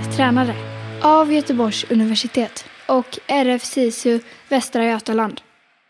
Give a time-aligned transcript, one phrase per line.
[0.00, 0.54] är tränare
[1.02, 5.40] av Göteborgs universitet och RF SISU Västra Götaland.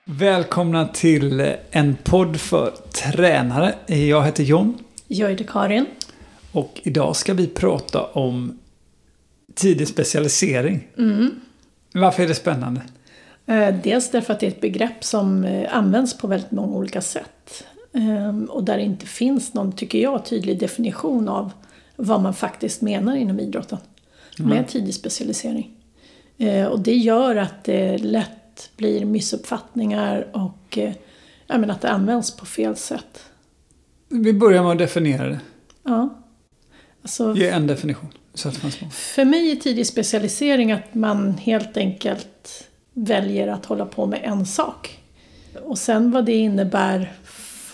[0.04, 3.74] Välkomna till en podd för tränare.
[3.86, 4.78] Jag heter John.
[5.08, 5.86] Jag heter Karin.
[6.52, 8.58] Och idag ska vi prata om
[9.54, 10.88] tidig specialisering.
[10.98, 11.30] Mm.
[11.94, 12.82] Varför är det spännande?
[13.46, 17.00] Eh, dels därför att det är ett begrepp som eh, används på väldigt många olika
[17.00, 17.64] sätt.
[17.94, 21.52] Ehm, och där det inte finns någon, tycker jag, tydlig definition av
[21.96, 23.78] vad man faktiskt menar inom idrotten
[24.40, 24.56] mm.
[24.56, 25.70] med tidig specialisering.
[26.38, 30.78] Eh, och det gör att det lätt blir missuppfattningar och
[31.46, 33.24] ja, men att det används på fel sätt.
[34.08, 35.40] Vi börjar med att definiera det.
[35.82, 36.08] Ja.
[37.02, 38.08] Alltså, Ge en definition.
[38.34, 38.50] Så
[38.90, 44.46] för mig är tidig specialisering att man helt enkelt väljer att hålla på med en
[44.46, 44.98] sak.
[45.64, 47.12] Och sen vad det innebär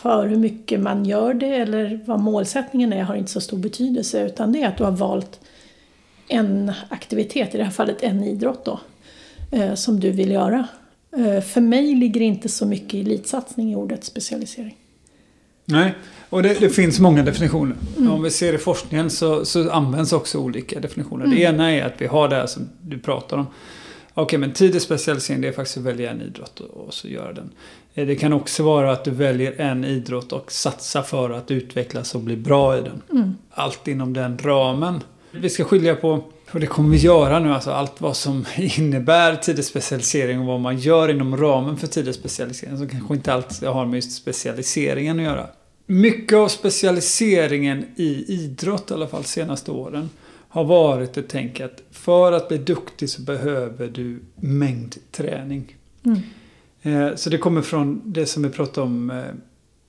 [0.03, 4.27] för hur mycket man gör det eller vad målsättningen är har inte så stor betydelse
[4.27, 5.41] utan det är att du har valt
[6.29, 8.81] en aktivitet, i det här fallet en idrott då,
[9.51, 10.69] eh, som du vill göra.
[11.17, 14.77] Eh, för mig ligger inte så mycket elitsatsning i ordet specialisering.
[15.65, 15.95] Nej,
[16.29, 17.77] och det, det finns många definitioner.
[17.97, 18.13] Mm.
[18.13, 21.25] Om vi ser i forskningen så, så används också olika definitioner.
[21.25, 21.37] Mm.
[21.37, 23.47] Det ena är att vi har det här som du pratar om.
[24.15, 27.33] Okej, men tidig specialisering det är faktiskt att välja en idrott och, och så göra
[27.33, 27.51] den.
[27.95, 32.15] Eh, det kan också vara att du väljer en idrott och satsar för att utvecklas
[32.15, 33.03] och bli bra i den.
[33.11, 33.35] Mm.
[33.51, 35.01] Allt inom den ramen.
[35.41, 39.37] Vi ska skilja på, och det kommer vi göra nu, alltså allt vad som innebär
[39.37, 42.79] tidig specialisering och vad man gör inom ramen för tidig specialisering.
[42.79, 45.47] Som kanske inte alltid har med just specialiseringen att göra.
[45.87, 50.11] Mycket av specialiseringen i idrott, i alla fall senaste åren,
[50.48, 55.77] har varit att tänka att för att bli duktig så behöver du mängdträning.
[56.05, 56.20] Mm.
[56.83, 59.25] Eh, så det kommer från det som vi pratade om, eh,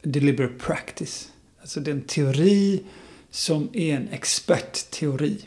[0.02, 1.28] deliberate practice.
[1.62, 2.82] Alltså det är en teori
[3.38, 5.46] som är en expertteori.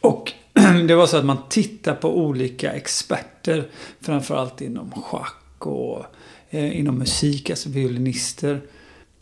[0.00, 0.32] Och
[0.88, 3.68] det var så att man tittar på olika experter,
[4.00, 6.04] framförallt inom schack och
[6.50, 8.60] eh, inom musik, alltså violinister.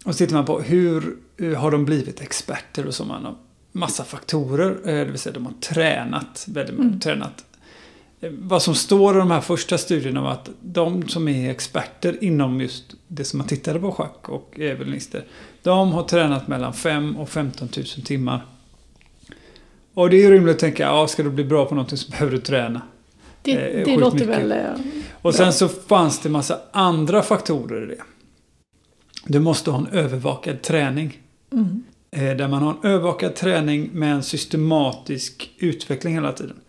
[0.04, 3.36] Och så tittar man på hur, hur har de blivit experter och så man har
[3.72, 4.70] massa faktorer.
[4.70, 6.90] Eh, det vill säga de har tränat väldigt mycket.
[6.90, 7.00] Mm.
[7.00, 7.44] Tränat.
[8.20, 12.24] Eh, vad som står i de här första studierna var att de som är experter
[12.24, 15.24] inom just det som man tittade på schack och violinister.
[15.62, 18.46] De har tränat mellan 5 och 15 000 timmar.
[19.94, 22.32] Och det är rimligt att tänka, ja ska du bli bra på någonting så behöver
[22.32, 22.82] du träna.
[23.42, 24.28] Det, eh, det låter mycket.
[24.28, 24.54] väl
[25.22, 28.02] Och sen så fanns det massa andra faktorer i det.
[29.26, 31.18] Du måste ha en övervakad träning.
[31.52, 31.82] Mm.
[32.10, 36.60] Eh, där man har en övervakad träning med en systematisk utveckling hela tiden.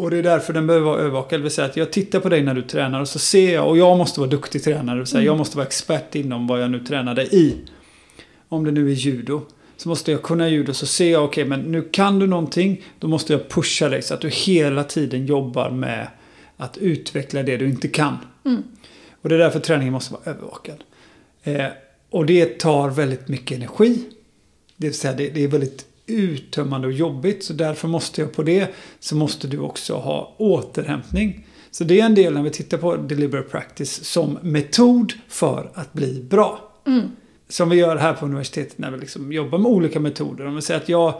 [0.00, 1.40] Och det är därför den behöver vara övervakad.
[1.40, 3.68] Det vill säga att jag tittar på dig när du tränar och så ser jag,
[3.68, 4.96] och jag måste vara duktig tränare.
[4.96, 5.26] Det vill säga mm.
[5.26, 7.56] jag måste vara expert inom vad jag nu tränar dig i.
[8.48, 9.40] Om det nu är judo.
[9.76, 12.82] Så måste jag kunna judo så ser jag, okej okay, men nu kan du någonting.
[12.98, 16.08] Då måste jag pusha dig så att du hela tiden jobbar med
[16.56, 18.16] att utveckla det du inte kan.
[18.44, 18.62] Mm.
[19.22, 20.84] Och det är därför träningen måste vara övervakad.
[21.42, 21.66] Eh,
[22.10, 24.04] och det tar väldigt mycket energi.
[24.76, 27.44] Det vill säga det, det, är väldigt uttömmande och jobbigt.
[27.44, 31.46] Så därför måste jag på det så måste du också ha återhämtning.
[31.70, 35.92] Så det är en del när vi tittar på deliberate practice som metod för att
[35.92, 36.72] bli bra.
[36.86, 37.10] Mm.
[37.48, 40.46] Som vi gör här på universitetet när vi liksom jobbar med olika metoder.
[40.46, 41.14] Om vi säger att jag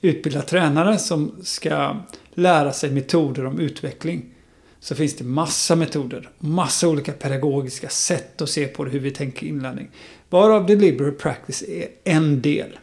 [0.00, 1.96] utbildar tränare som ska
[2.34, 4.24] lära sig metoder om utveckling
[4.80, 6.28] så finns det massa metoder.
[6.38, 9.90] Massa olika pedagogiska sätt att se på det, hur vi tänker inlärning.
[10.30, 12.78] Varav deliberate practice är en del.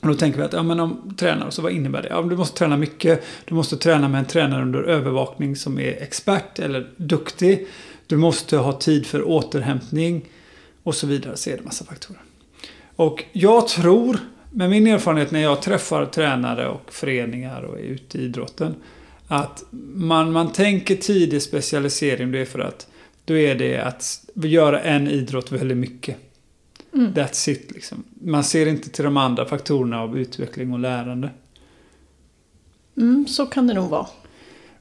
[0.00, 2.08] Och då tänker vi att, ja men om tränare, så vad innebär det?
[2.08, 3.24] Ja, du måste träna mycket.
[3.44, 7.66] Du måste träna med en tränare under övervakning som är expert eller duktig.
[8.06, 10.24] Du måste ha tid för återhämtning
[10.82, 11.36] och så vidare.
[11.36, 12.20] Så är det massa faktorer.
[12.96, 14.18] Och jag tror,
[14.50, 18.74] med min erfarenhet när jag träffar tränare och föreningar och är ute i idrotten,
[19.28, 19.64] att
[19.94, 22.86] man, man tänker tidig specialisering, det är för att
[23.24, 26.16] då är det att göra en idrott väldigt mycket.
[26.96, 27.12] Mm.
[27.14, 28.04] That's it liksom.
[28.20, 31.30] Man ser inte till de andra faktorerna av utveckling och lärande.
[32.96, 34.06] Mm, så kan det nog vara.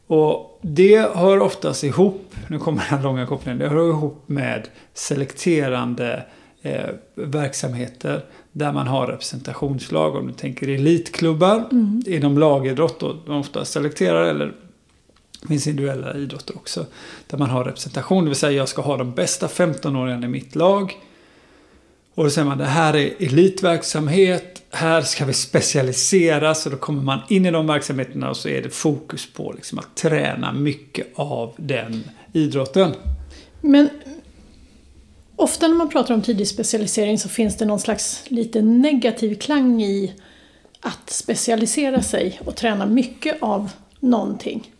[0.08, 6.26] Och det hör oftast ihop, nu kommer den långa kopplingen, det hör ihop med selekterande
[6.62, 10.16] eh, verksamheter där man har representationslag.
[10.16, 12.02] Om du tänker elitklubbar mm.
[12.06, 14.54] inom lagidrott då, de ofta selekterar eller
[15.48, 16.86] finns individuella idrotter också.
[17.28, 20.56] Där man har representation, det vill säga jag ska ha de bästa 15-åringarna i mitt
[20.56, 20.98] lag.
[22.16, 26.56] Och då säger man det här är elitverksamhet, här ska vi specialisera.
[26.56, 29.80] Så då kommer man in i de verksamheterna och så är det fokus på liksom
[29.80, 32.04] att träna mycket av den
[32.34, 32.94] idrotten.
[33.62, 33.90] Men
[35.36, 39.84] ofta när man pratar om tidig specialisering så finns det någon slags lite negativ klang
[39.84, 40.14] i
[40.80, 44.72] att specialisera sig och träna mycket av någonting.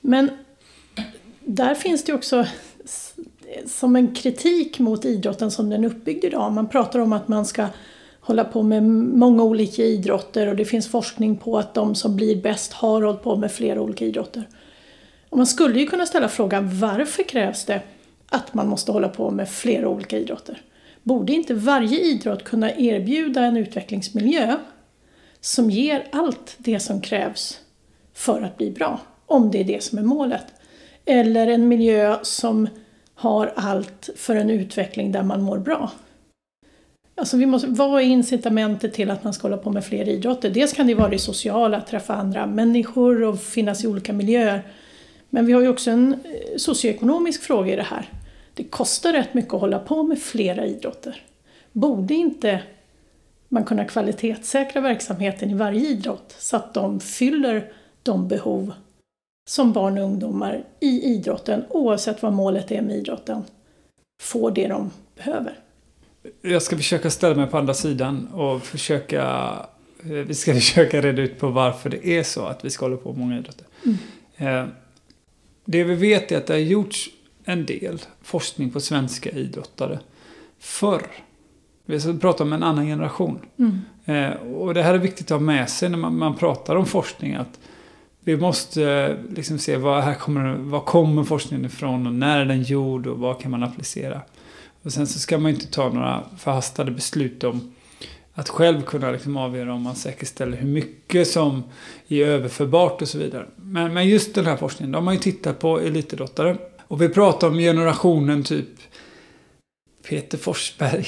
[0.00, 0.30] Men
[1.40, 2.46] där finns det också
[3.66, 6.52] som en kritik mot idrotten som den är uppbyggd idag.
[6.52, 7.66] Man pratar om att man ska
[8.20, 12.42] hålla på med många olika idrotter och det finns forskning på att de som blir
[12.42, 14.48] bäst har hållit på med flera olika idrotter.
[15.28, 17.82] Och man skulle ju kunna ställa frågan varför krävs det
[18.28, 20.62] att man måste hålla på med flera olika idrotter?
[21.02, 24.56] Borde inte varje idrott kunna erbjuda en utvecklingsmiljö
[25.40, 27.60] som ger allt det som krävs
[28.14, 29.00] för att bli bra?
[29.26, 30.44] Om det är det som är målet.
[31.04, 32.68] Eller en miljö som
[33.20, 35.90] har allt för en utveckling där man mår bra.
[37.14, 40.50] Alltså vi måste, vad är incitamentet till att man ska hålla på med fler idrotter?
[40.50, 44.62] Dels kan det vara det sociala, att träffa andra människor och finnas i olika miljöer.
[45.30, 48.08] Men vi har ju också en eh, socioekonomisk fråga i det här.
[48.54, 51.22] Det kostar rätt mycket att hålla på med flera idrotter.
[51.72, 52.62] Borde inte
[53.48, 57.72] man kunna kvalitetssäkra verksamheten i varje idrott så att de fyller
[58.02, 58.72] de behov
[59.50, 63.42] som barn och ungdomar i idrotten, oavsett vad målet är med idrotten,
[64.22, 65.58] får det de behöver.
[66.42, 69.22] Jag ska försöka ställa mig på andra sidan och försöka
[70.02, 72.96] eh, vi ska försöka reda ut på varför det är så att vi ska hålla
[72.96, 73.66] på med många idrotter.
[73.84, 73.96] Mm.
[74.36, 74.68] Eh,
[75.64, 77.10] det vi vet är att det har gjorts
[77.44, 79.98] en del forskning på svenska idrottare
[80.58, 81.06] förr.
[81.86, 83.38] Vi ska prata om en annan generation.
[83.56, 83.80] Mm.
[84.04, 86.86] Eh, och det här är viktigt att ha med sig när man, man pratar om
[86.86, 87.34] forskning.
[87.34, 87.58] att
[88.30, 92.62] vi måste liksom se var, här kommer, var kommer forskningen ifrån och när är den
[92.62, 94.20] gjord och vad kan man applicera.
[94.82, 97.74] Och sen så ska man inte ta några förhastade beslut om
[98.34, 101.62] att själv kunna liksom avgöra om man säkerställer hur mycket som
[102.08, 103.46] är överförbart och så vidare.
[103.56, 106.56] Men, men just den här forskningen, de har ju tittat på elitidrottare.
[106.82, 108.68] Och vi pratar om generationen typ
[110.08, 111.06] Peter Forsberg.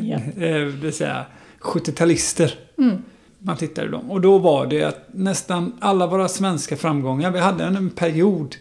[0.00, 0.16] Ja.
[0.36, 1.26] Eh, det vill säga
[1.60, 2.54] 70-talister.
[2.78, 3.02] Mm
[3.42, 4.10] man tittade dem.
[4.10, 8.56] Och då var det att nästan alla våra svenska framgångar, vi hade en period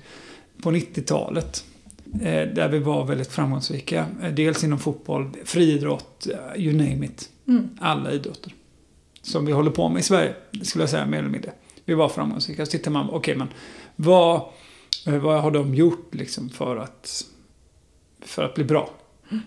[0.62, 1.66] på 90-talet
[2.14, 4.06] eh, där vi var väldigt framgångsrika.
[4.24, 7.30] Eh, dels inom fotboll, friidrott, eh, you name it.
[7.48, 7.70] Mm.
[7.80, 8.54] Alla idrotter.
[9.22, 11.52] Som vi håller på med i Sverige, skulle jag säga mer eller mindre.
[11.86, 12.66] Vi var framgångsrika.
[12.66, 13.48] Så tittar man, okej okay, men
[13.96, 14.42] vad,
[15.06, 17.26] vad har de gjort liksom för att,
[18.22, 18.90] för att bli bra?
[19.32, 19.44] Mm.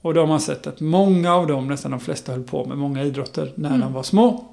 [0.00, 2.78] Och då har man sett att många av dem, nästan de flesta, höll på med
[2.78, 3.80] många idrotter när mm.
[3.80, 4.51] de var små.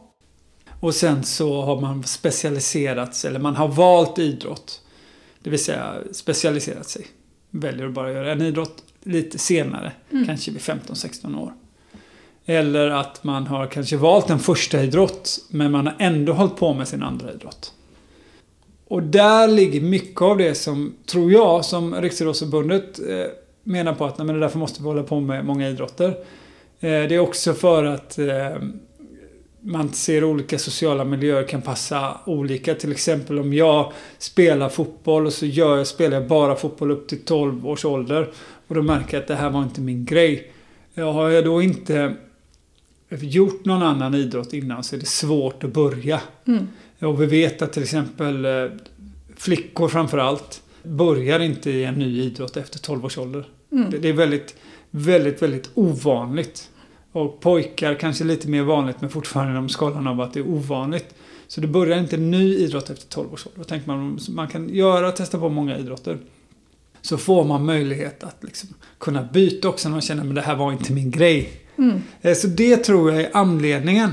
[0.80, 4.81] Och sen så har man specialiserats, eller man har valt idrott.
[5.44, 7.08] Det vill säga specialiserat sig.
[7.50, 10.26] Väljer att bara göra en idrott lite senare, mm.
[10.26, 11.54] kanske vid 15-16 år.
[12.46, 16.74] Eller att man har kanske valt en första idrott men man har ändå hållit på
[16.74, 17.74] med sin andra idrott.
[18.88, 23.26] Och där ligger mycket av det som, tror jag, som Riksidrottsförbundet eh,
[23.64, 26.08] menar på att nej, men det därför måste vi hålla på med många idrotter.
[26.10, 26.16] Eh,
[26.80, 28.58] det är också för att eh,
[29.62, 32.76] man ser olika sociala miljöer kan passa olika.
[32.76, 37.08] Till exempel om jag spelar fotboll och så gör jag, spelar jag bara fotboll upp
[37.08, 38.30] till 12 års ålder.
[38.68, 40.52] Och då märker jag att det här var inte min grej.
[40.96, 42.16] Har jag då inte
[43.10, 46.22] gjort någon annan idrott innan så är det svårt att börja.
[46.48, 46.68] Mm.
[47.00, 48.66] Och vi vet att till exempel eh,
[49.36, 53.48] flickor framförallt börjar inte i en ny idrott efter 12 års ålder.
[53.72, 54.02] Mm.
[54.02, 54.56] Det är väldigt,
[54.92, 56.69] väldigt, väldigt ovanligt.
[57.11, 61.16] Och pojkar kanske lite mer vanligt men fortfarande inom skalan av att det är ovanligt.
[61.47, 63.59] Så det börjar inte en ny idrott efter 12 års ålder.
[63.59, 66.18] Då tänker man man kan göra, testa på många idrotter.
[67.01, 70.56] Så får man möjlighet att liksom kunna byta också när man känner att det här
[70.56, 71.51] var inte min grej.
[71.78, 72.01] Mm.
[72.21, 74.11] Eh, så det tror jag är anledningen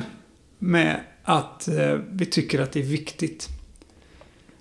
[0.58, 3.48] med att eh, vi tycker att det är viktigt.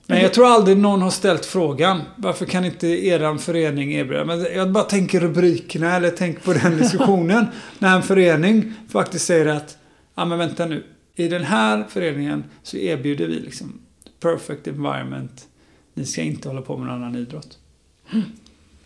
[0.08, 2.02] Men jag tror aldrig någon har ställt frågan.
[2.16, 4.26] Varför kan inte eran förening erbjuda?
[4.26, 7.46] Men jag bara tänker rubrikerna eller tänk på den diskussionen.
[7.80, 9.78] när en förening faktiskt säger att
[10.16, 10.84] ja men vänta nu.
[11.16, 13.80] I den här föreningen så erbjuder vi liksom
[14.20, 15.48] perfect environment.
[15.94, 17.58] Ni ska inte hålla på med någon annan idrott.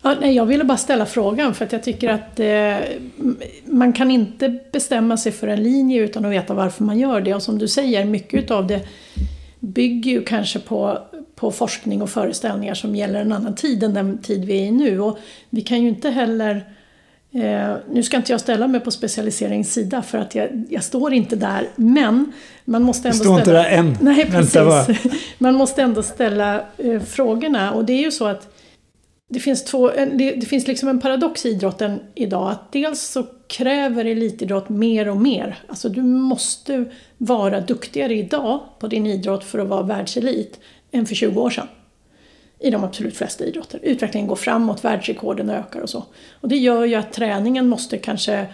[0.02, 2.76] Ja, nej, jag ville bara ställa frågan för att jag tycker att eh,
[3.64, 7.34] man kan inte bestämma sig för en linje utan att veta varför man gör det.
[7.34, 8.86] Och som du säger, mycket av det
[9.60, 10.98] bygger ju kanske på,
[11.34, 14.70] på forskning och föreställningar som gäller en annan tid än den tid vi är i
[14.70, 15.00] nu.
[15.00, 15.18] Och
[15.50, 16.64] vi kan ju inte heller
[17.32, 21.36] Eh, nu ska inte jag ställa mig på specialiseringssida för att jag, jag står inte
[21.36, 21.68] där.
[21.76, 22.32] Men
[22.64, 23.60] man måste ändå du står ställa...
[23.60, 23.98] inte där än.
[24.00, 25.12] Nej, precis.
[25.38, 27.72] Man måste ändå ställa eh, frågorna.
[27.72, 28.54] Och det är ju så att
[29.32, 32.50] det finns, två, det, det, finns liksom en paradox i idrotten idag.
[32.50, 35.58] Att dels så kräver elitidrott mer och mer.
[35.66, 36.84] Alltså du måste
[37.18, 40.60] vara duktigare idag på din idrott för att vara världselit
[40.90, 41.66] än för 20 år sedan.
[42.58, 43.80] I de absolut flesta idrotter.
[43.82, 46.04] Utvecklingen går framåt, världsrekorden ökar och så.
[46.40, 48.46] Och det gör ju att träningen måste kanske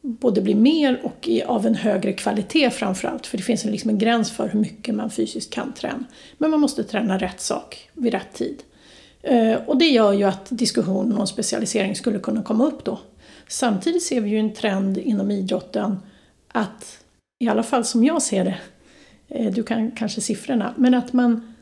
[0.00, 3.26] både bli mer och av en högre kvalitet framförallt.
[3.26, 6.04] För det finns liksom en gräns för hur mycket man fysiskt kan träna.
[6.38, 8.62] Men man måste träna rätt sak vid rätt tid.
[9.26, 12.98] Eh, och det gör ju att diskussionen om specialisering skulle kunna komma upp då.
[13.48, 15.98] Samtidigt ser vi ju en trend inom idrotten
[16.52, 16.98] att,
[17.38, 18.58] i alla fall som jag ser det,
[19.28, 21.54] eh, du kan kanske siffrorna, men att man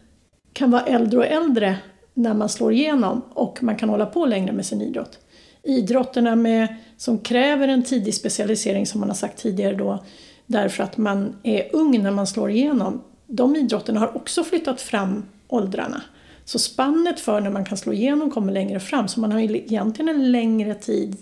[0.52, 1.76] kan vara äldre och äldre
[2.14, 5.18] när man slår igenom och man kan hålla på längre med sin idrott.
[5.62, 10.04] Idrotterna med, som kräver en tidig specialisering som man har sagt tidigare då
[10.46, 13.02] därför att man är ung när man slår igenom.
[13.26, 16.02] De idrotterna har också flyttat fram åldrarna.
[16.44, 20.08] Så spannet för när man kan slå igenom kommer längre fram så man har egentligen
[20.08, 21.16] en längre tid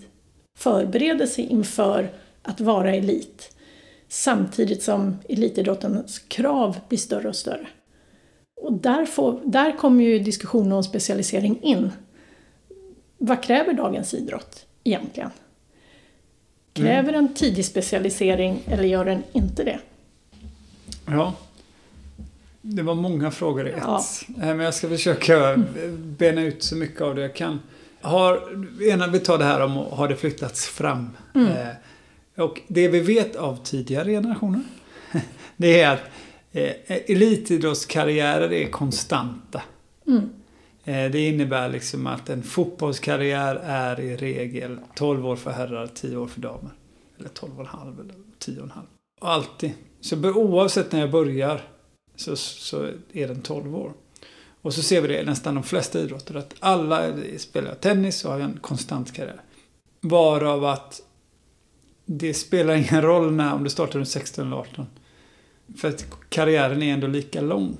[0.57, 2.09] förberedelse inför
[2.41, 3.57] att vara elit.
[4.07, 7.67] Samtidigt som elitidrottens krav blir större och större.
[8.61, 11.91] Och där, får, där kommer ju diskussionen om specialisering in.
[13.17, 15.29] Vad kräver dagens idrott egentligen?
[16.73, 19.79] Kräver en tidig specialisering eller gör den inte det?
[21.05, 21.33] Ja.
[22.65, 23.77] Det var många frågor i ett.
[23.81, 24.03] Ja.
[24.27, 25.57] Eh, Men jag ska försöka
[25.97, 27.59] bena ut så mycket av det jag kan.
[28.01, 28.41] Har,
[28.93, 31.09] innan vi tar det här om har det flyttats fram.
[31.35, 31.47] Mm.
[31.47, 34.61] Eh, och det vi vet av tidigare generationer.
[35.57, 35.99] Det är att
[36.51, 39.61] eh, elitidrottskarriärer är konstanta.
[40.07, 40.29] Mm.
[40.83, 46.17] Eh, det innebär liksom att en fotbollskarriär är i regel 12 år för herrar, 10
[46.17, 46.71] år för damer.
[47.19, 48.87] Eller 12 och en halv eller 10 och en halv.
[49.21, 49.71] Alltid.
[50.01, 51.61] Så oavsett när jag börjar
[52.15, 53.93] så, så är den 12 år.
[54.61, 58.31] Och så ser vi det i nästan de flesta idrotter att alla spelar tennis och
[58.31, 59.41] har en konstant karriär.
[60.01, 61.01] Varav att
[62.05, 64.85] det spelar ingen roll när, om du startar runt 16 eller 18.
[65.77, 67.77] För att karriären är ändå lika lång.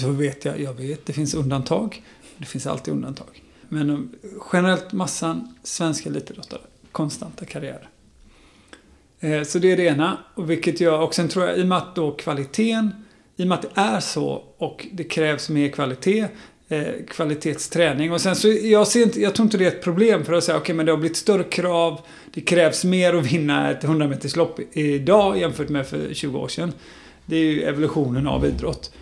[0.00, 2.02] Så vet jag, jag vet, det finns undantag.
[2.38, 3.42] Det finns alltid undantag.
[3.68, 4.14] Men
[4.52, 6.60] generellt massan svenska elitidrottare,
[6.92, 7.88] konstanta karriärer.
[9.20, 10.18] Eh, Så det är det ena.
[10.34, 12.90] Och, vilket jag, och sen tror jag i och med att då kvaliteten,
[13.36, 16.26] i och med att det är så och det krävs mer kvalitet,
[16.68, 18.12] eh, kvalitetsträning.
[18.12, 20.44] Och sen så, jag, ser inte, jag tror inte det är ett problem för att
[20.44, 22.00] säga okej men det har blivit större krav,
[22.34, 26.72] det krävs mer att vinna ett 100 meterslopp idag jämfört med för 20 år sedan.
[27.26, 28.92] Det är ju evolutionen av idrott.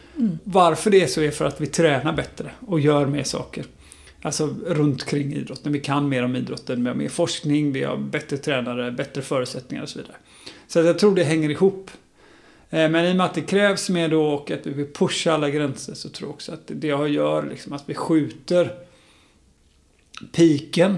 [0.44, 3.64] Varför det är så är för att vi tränar bättre och gör mer saker.
[4.22, 5.72] Alltså runt kring idrotten.
[5.72, 9.82] Vi kan mer om idrotten, vi har mer forskning, vi har bättre tränare, bättre förutsättningar
[9.82, 10.16] och så vidare.
[10.66, 11.90] Så att jag tror det hänger ihop.
[12.70, 15.32] Eh, men i och med att det krävs mer då och att vi vill pusha
[15.32, 18.74] alla gränser så tror jag också att det gör liksom att vi skjuter
[20.32, 20.96] piken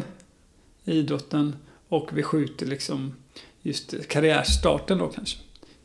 [0.85, 1.57] i idrotten
[1.89, 3.15] och vi skjuter liksom
[3.63, 5.39] just karriärstarten då kanske.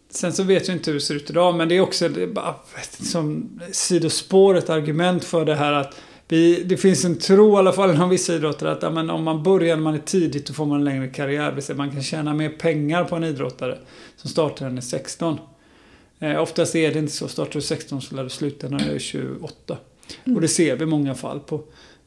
[0.10, 2.24] Sen så vet jag inte hur det ser ut idag men det är också det
[2.24, 2.56] är bara,
[3.00, 7.74] som sidospår ett argument för det här att vi, det finns en tro i alla
[7.74, 10.54] fall inom vissa idrottare att ja, men om man börjar när man är tidigt då
[10.54, 11.74] får man en längre karriär.
[11.74, 13.78] Man kan tjäna mer pengar på en idrottare
[14.18, 15.40] som startar när den är 16.
[16.20, 17.28] Eh, oftast är det inte så.
[17.28, 19.78] Startar du 16 så lär du sluta när du är 28.
[20.36, 21.58] Och det ser vi många fall på.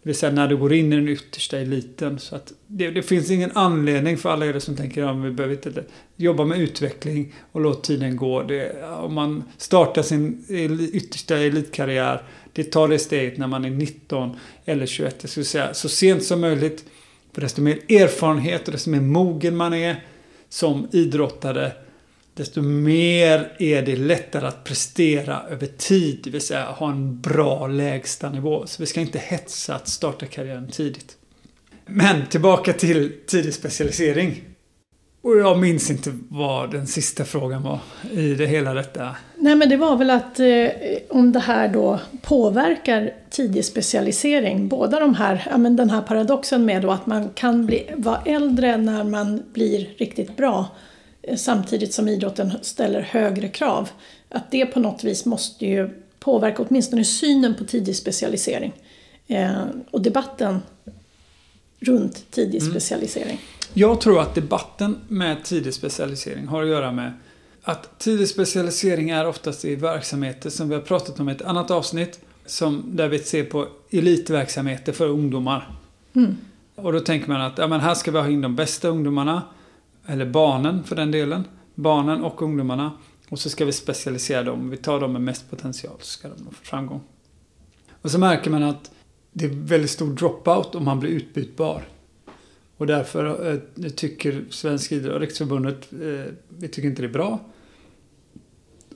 [0.03, 2.19] Det vill säga när du går in i den yttersta eliten.
[2.19, 5.55] Så att det, det finns ingen anledning för alla er som tänker att vi behöver
[5.55, 5.85] inte
[6.17, 8.43] jobba med utveckling och låt tiden gå.
[8.43, 10.45] Det, om man startar sin
[10.93, 12.23] yttersta elitkarriär,
[12.53, 15.17] det tar det steget när man är 19 eller 21.
[15.21, 16.85] Jag skulle säga så sent som möjligt.
[17.33, 20.05] För desto mer erfarenhet och desto mer mogen man är
[20.49, 21.73] som idrottare,
[22.35, 26.21] desto mer är det lättare att prestera över tid.
[26.25, 28.67] Det vill säga ha en bra lägstanivå.
[28.67, 31.17] Så vi ska inte hetsa att starta karriären tidigt.
[31.87, 34.45] Men tillbaka till tidig specialisering.
[35.23, 37.79] Och jag minns inte vad den sista frågan var
[38.13, 39.17] i det hela detta.
[39.37, 40.69] Nej men det var väl att eh,
[41.09, 46.65] om det här då påverkar tidig specialisering, båda de här, ja men den här paradoxen
[46.65, 50.67] med då att man kan bli, vara äldre när man blir riktigt bra
[51.23, 53.89] eh, samtidigt som idrotten ställer högre krav.
[54.29, 58.73] Att det på något vis måste ju påverka åtminstone synen på tidig specialisering.
[59.27, 60.63] Eh, och debatten
[61.81, 63.41] runt tidig specialisering.
[63.79, 67.13] Jag tror att debatten med tidig specialisering har att göra med
[67.63, 71.71] att tidig specialisering är oftast i verksamheter som vi har pratat om i ett annat
[71.71, 72.21] avsnitt.
[72.47, 75.71] Som, där vi ser på elitverksamheter för ungdomar.
[76.13, 76.37] Mm.
[76.75, 79.43] Och då tänker man att ja, men här ska vi ha in de bästa ungdomarna.
[80.07, 81.45] Eller barnen för den delen.
[81.75, 82.93] Barnen och ungdomarna.
[83.29, 84.71] Och så ska vi specialisera dem.
[84.71, 87.01] Vi tar dem med mest potential så ska de nå framgång.
[88.03, 88.91] Och så märker man att
[89.33, 91.85] det är väldigt stor dropout om man blir utbytbar.
[92.79, 97.41] Och därför eh, tycker Svensk Idrott och Riksförbundet, eh, vi tycker inte det är bra.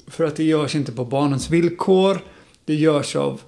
[0.07, 2.19] För att det görs inte på barnens villkor.
[2.65, 3.41] Det görs av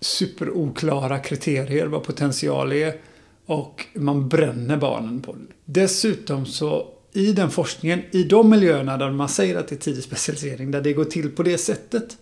[0.00, 3.00] superoklara kriterier vad potential är.
[3.46, 5.40] Och man bränner barnen på det.
[5.64, 10.04] Dessutom så i den forskningen, i de miljöerna där man säger att det är tidig
[10.04, 12.16] specialisering, där det går till på det sättet,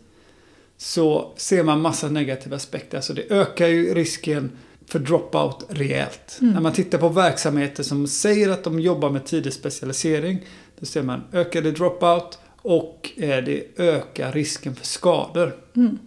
[0.76, 2.96] så ser man massa negativa aspekter.
[2.96, 4.50] Alltså det ökar ju risken
[4.86, 6.38] för dropout rejält.
[6.40, 6.54] Mm.
[6.54, 10.44] När man tittar på verksamheter som säger att de jobbar med tidig specialisering,
[10.80, 15.56] då ser man ökade dropout och eh, det ökar risken för skador.
[15.76, 15.98] Mm.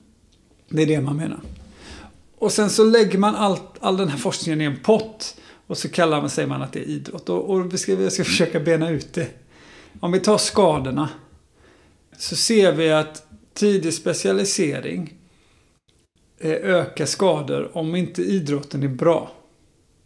[0.70, 1.40] Det är det man menar.
[2.38, 5.36] Och sen så lägger man allt, all den här forskningen i en pott
[5.68, 7.30] och så kallar man, säger man att det är idrott.
[7.30, 9.28] Och, och vi, ska, vi ska försöka bena ut det.
[10.00, 11.10] Om vi tar skadorna
[12.18, 15.14] så ser vi att tidig specialisering
[16.46, 19.32] eh, ökar skador om inte idrotten är bra.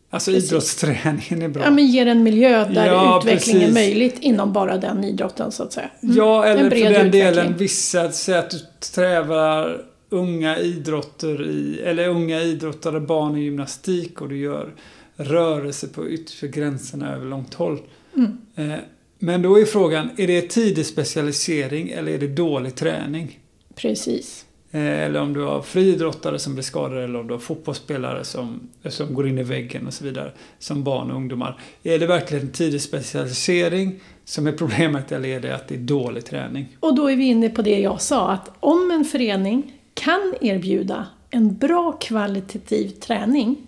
[0.10, 0.52] Alltså precis.
[0.52, 1.64] idrottsträningen är bra.
[1.64, 3.70] Ja, men ger en miljö där ja, utveckling precis.
[3.70, 5.90] är möjligt inom bara den idrotten så att säga.
[6.04, 6.16] Mm.
[6.16, 7.12] Ja, eller för den utveckling.
[7.12, 14.22] delen vissa, säg att du trävar unga idrotter i, eller unga idrottare, barn i gymnastik
[14.22, 14.74] och du gör
[15.16, 17.80] rörelse på yttersta gränserna över långt håll.
[18.16, 18.38] Mm.
[18.56, 18.80] Eh,
[19.20, 23.40] men då är frågan, är det tidig specialisering eller är det dålig träning?
[23.76, 24.46] Precis.
[24.72, 28.60] Eh, eller om du har friidrottare som blir skadade eller om du har fotbollsspelare som,
[28.86, 30.32] som går in i väggen och så vidare.
[30.60, 31.60] Som barn och ungdomar.
[31.84, 36.26] Är det verkligen tidig specialisering som är problemet eller är det att det är dålig
[36.26, 36.78] träning?
[36.80, 41.08] Och då är vi inne på det jag sa att om en förening kan erbjuda
[41.30, 43.68] en bra kvalitativ träning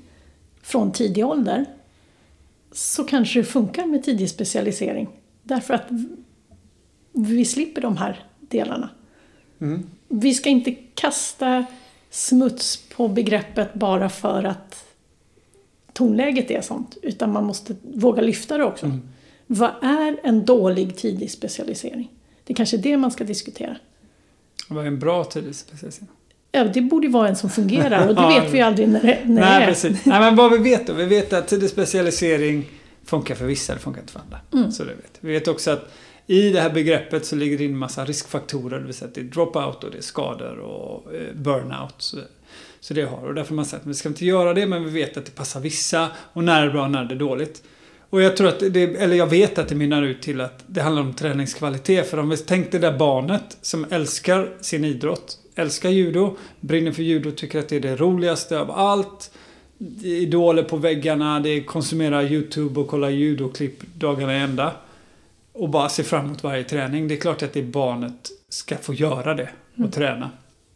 [0.62, 1.65] från tidig ålder
[2.72, 5.10] så kanske det funkar med tidig specialisering.
[5.43, 5.88] Därför att
[7.13, 8.89] vi slipper de här delarna.
[9.62, 9.84] Mm.
[10.12, 11.65] Vi ska inte kasta
[12.10, 14.86] smuts på begreppet bara för att
[15.94, 18.86] tonläget är sånt, utan man måste våga lyfta det också.
[18.86, 19.01] Mm.
[19.48, 22.10] Vad är en dålig tidig specialisering?
[22.44, 23.77] Det är kanske är det man ska diskutera.
[24.68, 26.10] Vad är en bra tidig specialisering?
[26.51, 29.20] Ja, det borde ju vara en som fungerar och det vet vi aldrig när det,
[29.25, 29.68] när Nej, är.
[29.68, 30.06] Precis.
[30.06, 30.94] Nej, men vad vi vet då?
[30.94, 32.70] Vi vet att tidig specialisering
[33.05, 34.40] funkar för vissa, det funkar inte för andra.
[34.53, 34.72] Mm.
[34.72, 35.18] Så det vet.
[35.20, 35.92] Vi vet också att
[36.31, 38.79] i det här begreppet så ligger det in en massa riskfaktorer.
[38.79, 42.13] Det vill säga att det är dropout och det är skador och eh, burnout.
[42.79, 43.27] Så, det har.
[43.27, 45.25] Och därför har man sagt att vi ska inte göra det men vi vet att
[45.25, 46.07] det passar vissa.
[46.33, 47.63] Och när det är bra och när det är dåligt.
[48.09, 50.81] Och jag tror att det, eller jag vet att det mynnar ut till att det
[50.81, 52.09] handlar om träningskvalitet.
[52.09, 57.03] För om vi tänkte det där barnet som älskar sin idrott, älskar judo, brinner för
[57.03, 59.31] judo, tycker att det är det roligaste av allt.
[60.03, 64.72] Idoler på väggarna, det är konsumera YouTube och kolla judoklipp dagarna i ända.
[65.53, 67.07] Och bara se fram emot varje träning.
[67.07, 69.92] Det är klart att det barnet ska få göra det och mm.
[69.92, 70.31] träna.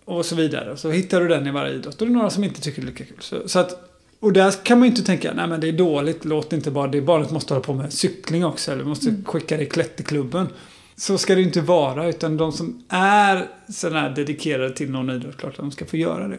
[0.05, 0.77] Och så vidare.
[0.77, 2.01] Så hittar du den i varje idrott.
[2.01, 3.17] Och det är några som inte tycker det är lika kul.
[3.19, 6.25] Så, så att och där kan man ju inte tänka, nej men det är dåligt,
[6.25, 7.01] låt inte bara det.
[7.01, 9.25] Barnet måste hålla på med cykling också, eller måste mm.
[9.25, 10.47] skicka det i klätterklubben.
[10.95, 15.09] Så ska det ju inte vara, utan de som är sådana här dedikerade till någon
[15.09, 16.38] idrott, klart att de ska få göra det.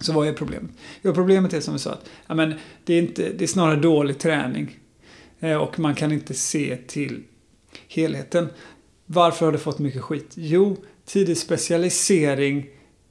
[0.00, 0.70] Så vad är problemet?
[1.02, 2.54] Jo, problemet är som vi sa att ja, men
[2.84, 4.78] det, är inte, det är snarare dålig träning.
[5.40, 7.22] Eh, och man kan inte se till
[7.88, 8.48] helheten.
[9.06, 10.32] Varför har det fått mycket skit?
[10.34, 12.66] Jo, tidig specialisering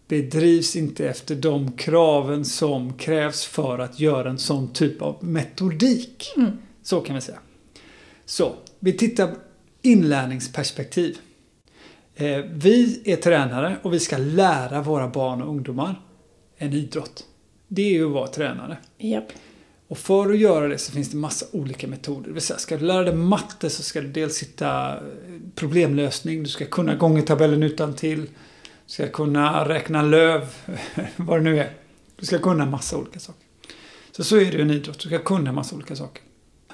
[0.08, 6.34] bedrivs inte efter de kraven som krävs för att göra en sån typ av metodik.
[6.38, 6.52] Mm.
[6.84, 7.40] Så kan vi säga.
[8.26, 9.30] Så, vi tittar
[9.82, 11.18] inlärningsperspektiv.
[12.16, 16.02] Eh, vi är tränare och vi ska lära våra barn och ungdomar
[16.58, 17.26] en idrott.
[17.68, 18.78] Det är ju att vara tränare.
[19.00, 19.24] Yep.
[19.88, 22.28] Och för att göra det så finns det massa olika metoder.
[22.28, 25.02] Det vill säga, ska du lära dig matte så ska du dels hitta eh,
[25.56, 28.22] problemlösning, du ska kunna gångertabellen utan till
[28.88, 30.48] du ska kunna räkna löv,
[31.16, 31.74] vad det nu är.
[32.20, 33.44] Du ska kunna massa olika saker.
[34.12, 35.00] Så så är det ju en idrott.
[35.00, 36.24] Du ska kunna massa olika saker.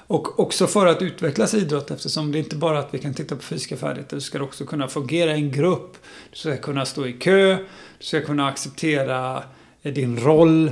[0.06, 3.36] Och också för att utvecklas i idrott eftersom det inte bara att vi kan titta
[3.36, 4.16] på fysiska färdigheter.
[4.16, 5.96] Du ska också kunna fungera i en grupp.
[6.30, 7.56] Du ska kunna stå i kö.
[7.98, 9.42] Du ska kunna acceptera
[9.82, 10.70] eh, din roll.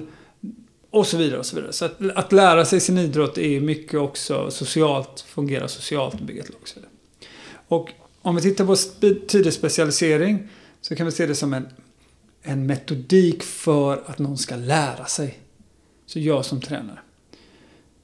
[0.93, 1.39] Och så vidare.
[1.39, 1.73] och så vidare.
[1.73, 6.43] Så att, att lära sig sin idrott är mycket också socialt, fungera socialt och bygga
[6.43, 6.85] ett lag.
[7.69, 7.91] Och
[8.23, 8.77] om vi tittar på
[9.27, 10.49] tidig specialisering
[10.81, 11.69] så kan vi se det som en,
[12.43, 15.39] en metodik för att någon ska lära sig.
[16.07, 16.99] Så jag som tränare.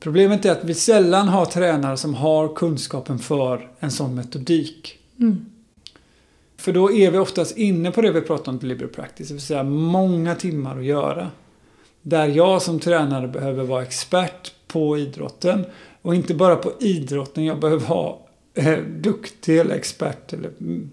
[0.00, 4.98] Problemet är att vi sällan har tränare som har kunskapen för en sån metodik.
[5.18, 5.46] Mm.
[6.56, 9.42] För då är vi oftast inne på det vi pratar om deliberate practice, det vill
[9.42, 11.30] säga många timmar att göra.
[12.02, 15.64] Där jag som tränare behöver vara expert på idrotten.
[16.02, 18.16] Och inte bara på idrotten, jag behöver vara
[18.54, 20.90] eh, duktig eller expert eller mm,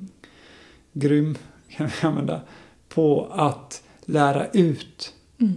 [0.94, 1.38] grym
[1.70, 2.41] kan vi använda,
[2.89, 5.13] på att lära ut.
[5.41, 5.54] Mm.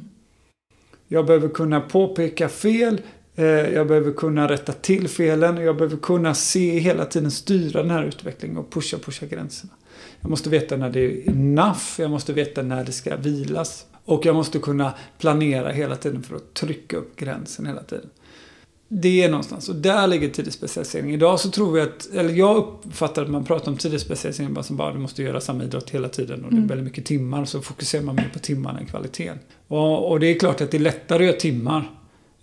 [1.09, 3.01] Jag behöver kunna påpeka fel,
[3.37, 7.91] eh, jag behöver kunna rätta till felen, jag behöver kunna se hela tiden styra den
[7.91, 9.73] här utvecklingen och pusha, pusha gränserna.
[10.21, 13.87] Jag måste veta när det är enough, jag måste veta när det ska vilas.
[14.09, 18.11] Och jag måste kunna planera hela tiden för att trycka upp gränsen hela tiden.
[18.89, 19.69] det är någonstans.
[19.69, 21.15] Och där ligger tidig specialisering.
[21.15, 24.63] Idag så tror vi att, eller jag uppfattar att man pratar om tidig specialisering bara
[24.63, 26.45] som bara du måste göra samma idrott hela tiden.
[26.45, 27.45] Och det är väldigt mycket timmar.
[27.45, 29.39] Så fokuserar man mer på timmarna än kvaliteten.
[29.69, 31.91] Och, och det är klart att det är lättare att göra timmar.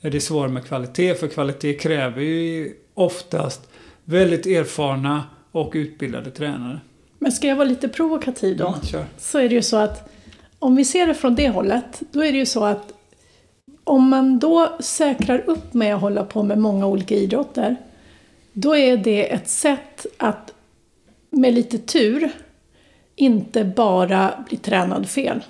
[0.01, 1.15] Det är svårare med kvalitet.
[1.15, 3.69] För kvalitet kräver ju oftast
[4.03, 6.79] väldigt erfarna och utbildade tränare.
[7.19, 8.63] Men ska jag vara lite provokativ då?
[8.63, 9.05] Ja, kör.
[9.17, 10.09] Så är det ju så att
[10.59, 12.93] om vi ser det från det hållet, då är det ju så att
[13.83, 17.75] om man då säkrar upp med att hålla på med många olika idrotter,
[18.53, 20.53] då är det ett sätt att
[21.29, 22.31] med lite tur
[23.15, 25.43] inte bara bli tränad fel.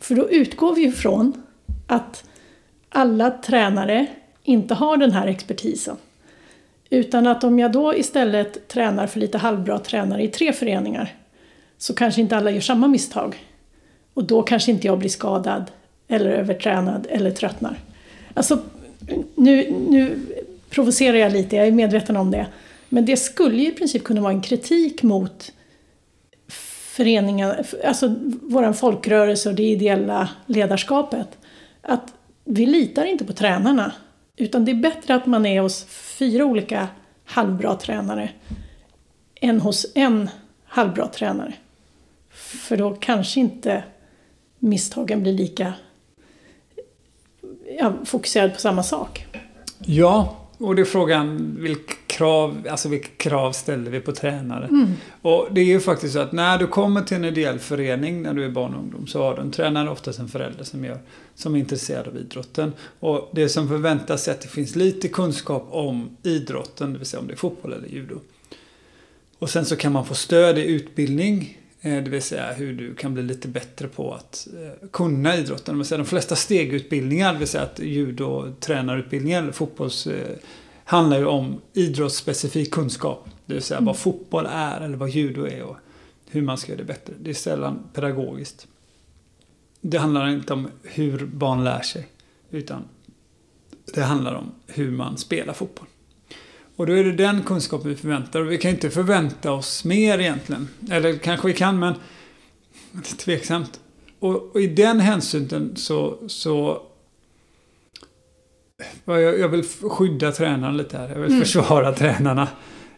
[0.00, 1.42] För då utgår vi ifrån
[1.86, 2.24] att
[2.88, 4.06] alla tränare
[4.42, 5.96] inte har den här expertisen.
[6.90, 11.14] Utan att om jag då istället tränar för lite halvbra tränare i tre föreningar
[11.78, 13.36] så kanske inte alla gör samma misstag.
[14.18, 15.70] Och då kanske inte jag blir skadad
[16.08, 17.78] eller övertränad eller tröttnar.
[18.34, 18.62] Alltså,
[19.34, 20.20] nu, nu
[20.70, 22.46] provocerar jag lite, jag är medveten om det.
[22.88, 25.52] Men det skulle ju i princip kunna vara en kritik mot
[26.96, 27.52] föreningen,
[27.84, 31.28] alltså vår folkrörelse och det ideella ledarskapet.
[31.82, 33.92] Att vi litar inte på tränarna.
[34.36, 36.88] Utan det är bättre att man är hos fyra olika
[37.24, 38.30] halvbra tränare
[39.40, 40.30] än hos en
[40.64, 41.52] halvbra tränare.
[42.30, 43.82] För då kanske inte
[44.58, 45.72] misstagen blir lika
[47.78, 49.26] ja, fokuserade på samma sak.
[49.78, 54.66] Ja, och det är frågan vilka krav, alltså vilka krav ställer vi på tränare?
[54.66, 54.92] Mm.
[55.22, 58.34] Och det är ju faktiskt så att när du kommer till en ideell förening när
[58.34, 60.98] du är barn och ungdom så har du en tränare, oftast en förälder som, gör,
[61.34, 62.72] som är intresserad av idrotten.
[63.00, 67.20] Och det som förväntas är att det finns lite kunskap om idrotten, det vill säga
[67.20, 68.20] om det är fotboll eller judo.
[69.38, 73.14] Och sen så kan man få stöd i utbildning det vill säga hur du kan
[73.14, 75.74] bli lite bättre på att eh, kunna idrotten.
[75.74, 80.36] Det vill säga de flesta stegutbildningar, det vill säga att judo, tränarutbildningen eller fotbolls eh,
[80.84, 83.28] handlar ju om idrottsspecifik kunskap.
[83.46, 83.86] Det vill säga mm.
[83.86, 85.76] vad fotboll är eller vad judo är och
[86.30, 87.14] hur man ska göra det bättre.
[87.20, 88.66] Det är sällan pedagogiskt.
[89.80, 92.08] Det handlar inte om hur barn lär sig.
[92.50, 92.82] Utan
[93.94, 95.86] det handlar om hur man spelar fotboll.
[96.78, 100.18] Och då är det den kunskapen vi förväntar och vi kan inte förvänta oss mer
[100.18, 100.68] egentligen.
[100.90, 101.94] Eller kanske vi kan, men
[102.92, 103.80] det är tveksamt.
[104.18, 106.82] Och, och i den hänsynen så, så
[109.04, 111.08] jag, vill skydda tränarna lite här.
[111.08, 111.40] Jag vill mm.
[111.40, 112.48] försvara tränarna.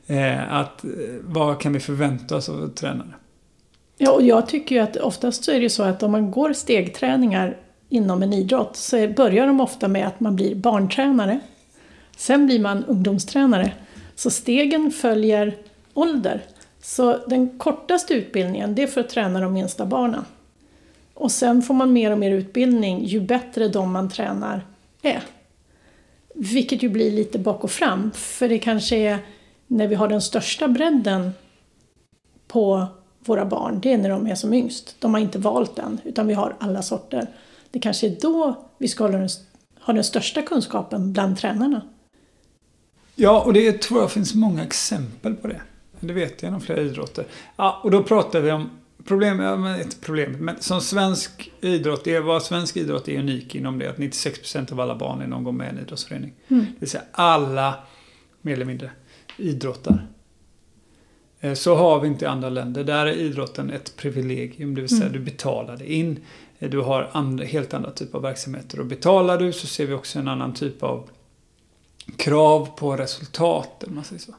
[0.07, 0.91] Eh, att, eh,
[1.21, 3.15] vad kan vi förvänta oss av tränare?
[3.99, 6.53] Ja, och jag tycker ju att oftast så är det så att om man går
[6.53, 7.57] stegträningar
[7.89, 11.41] inom en idrott så börjar de ofta med att man blir barntränare.
[12.21, 13.73] Sen blir man ungdomstränare.
[14.15, 15.57] Så stegen följer
[15.95, 16.43] ålder.
[16.83, 20.25] Så den kortaste utbildningen det är för att träna de minsta barnen.
[21.15, 24.67] Och sen får man mer och mer utbildning ju bättre de man tränar
[25.03, 25.23] är.
[26.35, 28.11] Vilket ju blir lite bak och fram.
[28.15, 29.19] För det kanske är
[29.67, 31.31] när vi har den största bredden
[32.47, 32.87] på
[33.21, 34.97] våra barn, det är när de är som yngst.
[34.99, 37.27] De har inte valt än, utan vi har alla sorter.
[37.71, 39.29] Det kanske är då vi ska
[39.81, 41.83] ha den största kunskapen bland tränarna.
[43.15, 45.61] Ja, och det tror jag finns många exempel på det.
[46.01, 47.25] Det vet jag inom flera idrotter.
[47.57, 48.71] Ja, och då pratar vi om
[49.05, 53.19] problem, ja, men inte problem, men som svensk idrott, det är vad svensk idrott är
[53.19, 56.33] unik inom det att 96% av alla barn är någon gång med i en idrottsförening.
[56.49, 56.65] Mm.
[56.65, 57.75] Det vill säga alla,
[58.41, 58.91] mer eller mindre,
[59.37, 60.07] idrottar.
[61.41, 62.85] Eh, så har vi inte i andra länder.
[62.85, 65.13] Där är idrotten ett privilegium, det vill säga mm.
[65.13, 66.19] du betalar dig in.
[66.59, 68.81] Eh, du har andra, helt andra typer av verksamheter.
[68.81, 71.09] Och betalar du så ser vi också en annan typ av
[72.17, 73.85] krav på resultat.
[73.87, 74.35] Man säger så.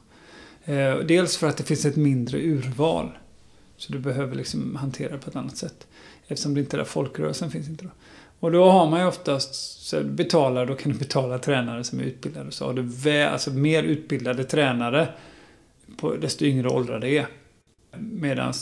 [0.71, 3.11] Eh, dels för att det finns ett mindre urval.
[3.77, 5.87] Så du behöver liksom hantera det på ett annat sätt.
[6.27, 7.91] Eftersom det inte där folkrörelsen finns inte då.
[8.39, 12.03] Och då har man ju oftast, så betalar, då kan du betala tränare som är
[12.03, 12.51] utbildade.
[12.51, 15.07] Så har du vä, alltså mer utbildade tränare
[15.97, 17.27] på desto yngre åldrar det är.
[17.97, 18.53] Medan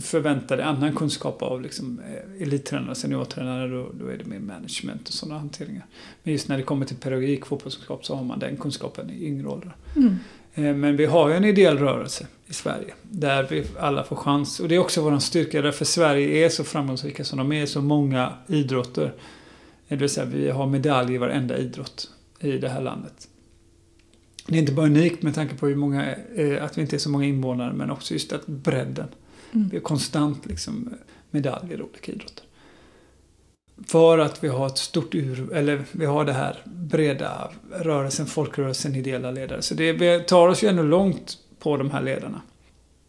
[0.00, 5.14] förväntade annan kunskap av liksom, eh, elittränare, seniortränare, då, då är det mer management och
[5.14, 5.86] sådana hanteringar.
[6.22, 9.48] Men just när det kommer till pedagogik, fotbollskunskap, så har man den kunskapen i yngre
[9.48, 9.76] åldrar.
[9.96, 10.16] Mm.
[10.54, 14.60] Eh, men vi har ju en ideell rörelse i Sverige där vi alla får chans.
[14.60, 17.82] Och det är också vår styrka därför Sverige är så framgångsrika som de är, så
[17.82, 19.12] många idrotter.
[19.88, 23.28] Det vill säga vi har medalj i varenda idrott i det här landet.
[24.46, 26.98] Det är inte bara unikt med tanke på hur många, eh, att vi inte är
[26.98, 29.08] så många invånare men också just att bredden.
[29.54, 29.68] Mm.
[29.68, 30.98] Vi har konstant liksom eh,
[31.30, 32.44] medaljer i olika idrotter.
[33.86, 38.94] För att vi har ett stort ur, eller vi har det här breda rörelsen, folkrörelsen,
[38.94, 39.62] ideella ledare.
[39.62, 42.42] Så det vi tar oss ju ännu långt på de här ledarna.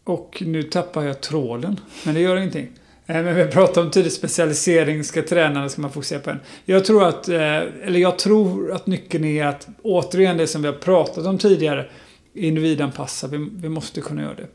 [0.04, 2.68] Och nu tappar jag tråden, men det gör ingenting.
[3.06, 6.40] Eh, men vi pratar om tidig specialisering, ska tränarna, ska man fokusera på en.
[6.64, 10.68] Jag tror att, eh, eller jag tror att nyckeln är att, återigen det som vi
[10.68, 11.88] har pratat om tidigare,
[12.34, 14.46] individanpassa, vi, vi måste kunna göra det.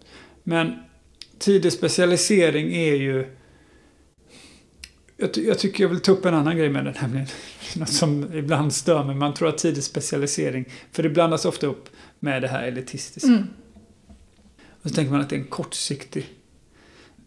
[0.44, 0.80] Men
[1.42, 3.26] tidig specialisering är ju...
[5.18, 7.28] Jag, jag tycker jag vill ta upp en annan grej med den, nämligen
[7.76, 9.16] något som ibland stör mig.
[9.16, 13.28] Man tror att tidig specialisering, för det blandas ofta upp med det här elitistiska.
[13.28, 13.48] Mm.
[14.82, 16.30] Och så tänker man att det är en kortsiktig.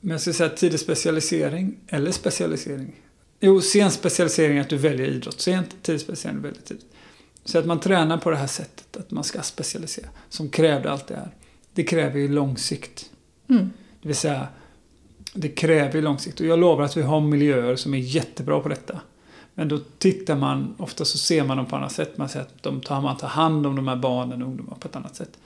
[0.00, 3.00] Men jag skulle säga tidig specialisering eller specialisering.
[3.40, 6.86] Jo, sen specialisering är att du väljer idrott sent, tidig specialisering väldigt tidigt.
[7.44, 10.08] Så att man tränar på det här sättet, att man ska specialisera.
[10.28, 11.30] Som krävde allt det här.
[11.72, 13.10] Det kräver ju långsikt.
[13.48, 13.70] Mm.
[14.04, 14.48] Det vill säga,
[15.34, 16.40] det kräver ju långsikt.
[16.40, 19.00] Och jag lovar att vi har miljöer som är jättebra på detta.
[19.54, 22.18] Men då tittar man, ofta så ser man dem på annat sätt.
[22.18, 24.88] Man ser att de tar, man tar hand om de här barnen och ungdomarna på
[24.88, 25.38] ett annat sätt.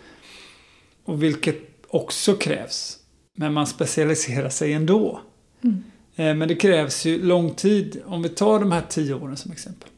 [1.04, 1.56] Och vilket
[1.88, 2.98] också krävs.
[3.34, 5.20] Men man specialiserar sig ändå.
[5.60, 5.84] Mm.
[6.16, 8.02] Eh, Men det krävs ju lång tid.
[8.06, 9.88] Om vi tar de här tio åren som exempel.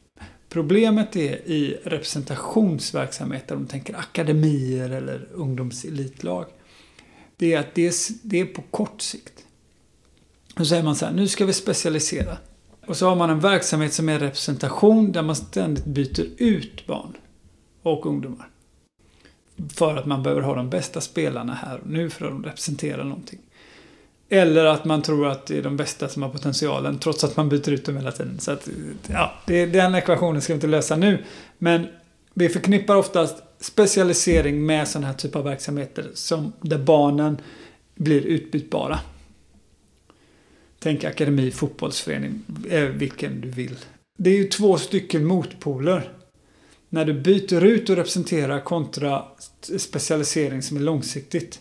[0.48, 6.46] Problemet är i representationsverksamhet där de tänker akademier eller ungdomselitlag.
[7.40, 9.44] Det är att det är, det är på kort sikt.
[10.54, 12.36] Då säger man så här, nu ska vi specialisera.
[12.86, 17.16] Och så har man en verksamhet som är representation där man ständigt byter ut barn
[17.82, 18.48] och ungdomar.
[19.74, 23.04] För att man behöver ha de bästa spelarna här och nu för att de representerar
[23.04, 23.40] någonting.
[24.28, 27.48] Eller att man tror att det är de bästa som har potentialen trots att man
[27.48, 28.38] byter ut dem hela tiden.
[28.38, 28.68] Så att,
[29.08, 31.24] ja, det, den ekvationen ska vi inte lösa nu.
[31.58, 31.86] Men
[32.34, 37.40] vi förknippar oftast specialisering med sådana här typer av verksamheter som, där barnen
[37.94, 39.00] blir utbytbara.
[40.78, 43.76] Tänk akademi, fotbollsförening, eh, vilken du vill.
[44.18, 46.12] Det är ju två stycken motpoler.
[46.88, 49.24] När du byter ut och representerar kontra
[49.78, 51.60] specialisering som är långsiktigt.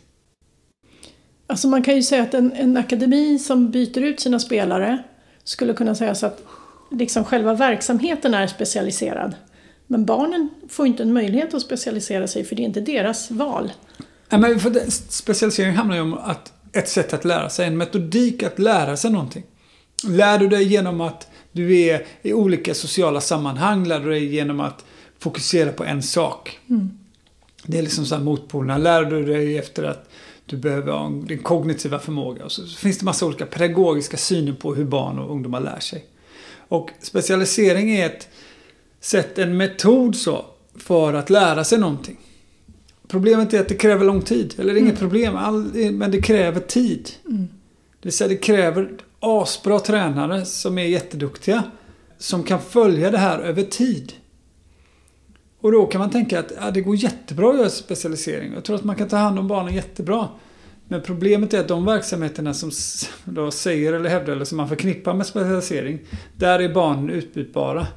[1.48, 5.04] Alltså man kan ju säga att en, en akademi som byter ut sina spelare
[5.44, 6.44] skulle kunna säga att
[6.92, 9.36] liksom själva verksamheten är specialiserad.
[9.92, 13.72] Men barnen får inte en möjlighet att specialisera sig för det är inte deras val.
[14.30, 18.44] Men för det, specialisering handlar ju om att ett sätt att lära sig, en metodik
[18.44, 19.44] att lära sig någonting.
[20.08, 24.60] Lär du dig genom att du är i olika sociala sammanhang, lär du dig genom
[24.60, 24.86] att
[25.20, 26.60] fokusera på en sak.
[26.70, 26.90] Mm.
[27.64, 28.78] Det är liksom så här motpolerna.
[28.78, 30.10] Lär du dig efter att
[30.46, 32.46] du behöver ha din kognitiva förmåga.
[32.46, 36.06] Och så finns det massa olika pedagogiska syner på hur barn och ungdomar lär sig.
[36.68, 38.28] Och specialisering är ett
[39.00, 42.18] sätt, en metod så, för att lära sig någonting.
[43.08, 44.56] Problemet är att det kräver lång tid.
[44.58, 47.10] Eller är inget problem, all, men det kräver tid.
[47.26, 47.48] Mm.
[48.02, 51.64] Det vill säga det kräver asbra tränare som är jätteduktiga.
[52.18, 54.14] Som kan följa det här över tid.
[55.62, 58.54] Och då kan man tänka att ja, det går jättebra att göra specialisering.
[58.54, 60.28] Jag tror att man kan ta hand om barnen jättebra.
[60.88, 62.72] Men problemet är att de verksamheterna som
[63.26, 66.00] då säger eller hävdar eller som man förknippar med specialisering.
[66.36, 67.88] Där är barnen utbytbara.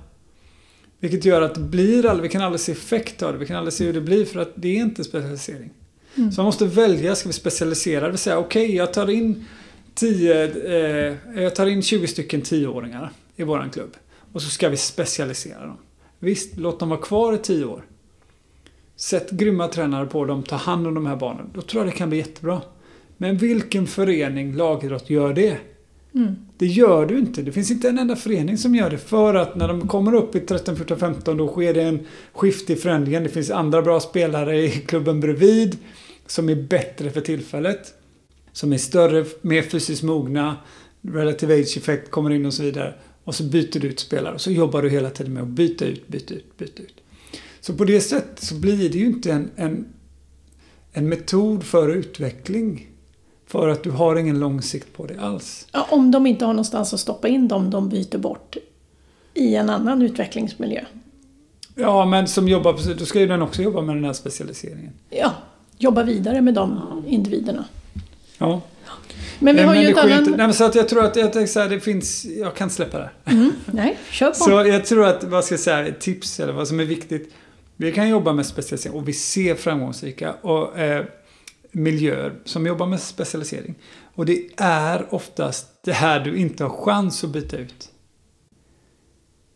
[1.02, 3.38] Vilket gör att det blir aldrig, vi kan aldrig se effekt av det.
[3.38, 5.70] Vi kan aldrig se hur det blir för att det är inte specialisering.
[6.14, 6.32] Mm.
[6.32, 8.00] Så man måste välja, ska vi specialisera?
[8.04, 9.44] Det vill säga, okej, jag tar in
[9.94, 13.96] 10, eh, jag tar in 20 stycken 10-åringar i våran klubb.
[14.32, 15.76] Och så ska vi specialisera dem.
[16.18, 17.84] Visst, låt dem vara kvar i 10 år.
[18.96, 21.50] Sätt grymma tränare på dem, ta hand om de här barnen.
[21.54, 22.60] Då tror jag det kan bli jättebra.
[23.16, 25.58] Men vilken förening, lagidrott, gör det?
[26.14, 26.34] Mm.
[26.56, 27.42] Det gör du inte.
[27.42, 28.98] Det finns inte en enda förening som gör det.
[28.98, 32.00] För att när de kommer upp i 13, 14, 15 då sker det en
[32.32, 33.22] skift i förändringen.
[33.22, 35.76] Det finns andra bra spelare i klubben bredvid.
[36.26, 37.94] Som är bättre för tillfället.
[38.52, 40.56] Som är större, mer fysiskt mogna.
[41.02, 42.94] Relative age effekt kommer in och så vidare.
[43.24, 44.34] Och så byter du ut spelare.
[44.34, 46.94] Och så jobbar du hela tiden med att byta ut, byta ut, byta ut.
[47.60, 49.86] Så på det sättet så blir det ju inte en, en,
[50.92, 52.91] en metod för utveckling.
[53.52, 55.66] För att du har ingen lång sikt på det alls.
[55.72, 58.56] Ja, om de inte har någonstans att stoppa in dem de byter bort
[59.34, 60.80] i en annan utvecklingsmiljö.
[61.74, 64.92] Ja, men som jobbar, då ska ju den också jobba med den här specialiseringen.
[65.10, 65.32] Ja,
[65.78, 67.64] jobba vidare med de individerna.
[68.38, 68.60] Ja.
[69.38, 70.28] Men vi har ju det ett annat...
[70.28, 72.24] Nej, men så att jag tror att jag så här, det finns...
[72.24, 73.10] Jag kan släppa det.
[73.24, 74.34] Mm, nej, kör på.
[74.34, 77.32] Så jag tror att, vad ska jag säga, tips eller vad som är viktigt.
[77.76, 81.04] Vi kan jobba med specialisering och vi ser framgångsrika och, eh,
[81.72, 83.74] miljöer som jobbar med specialisering.
[84.14, 87.90] Och det är oftast det här du inte har chans att byta ut.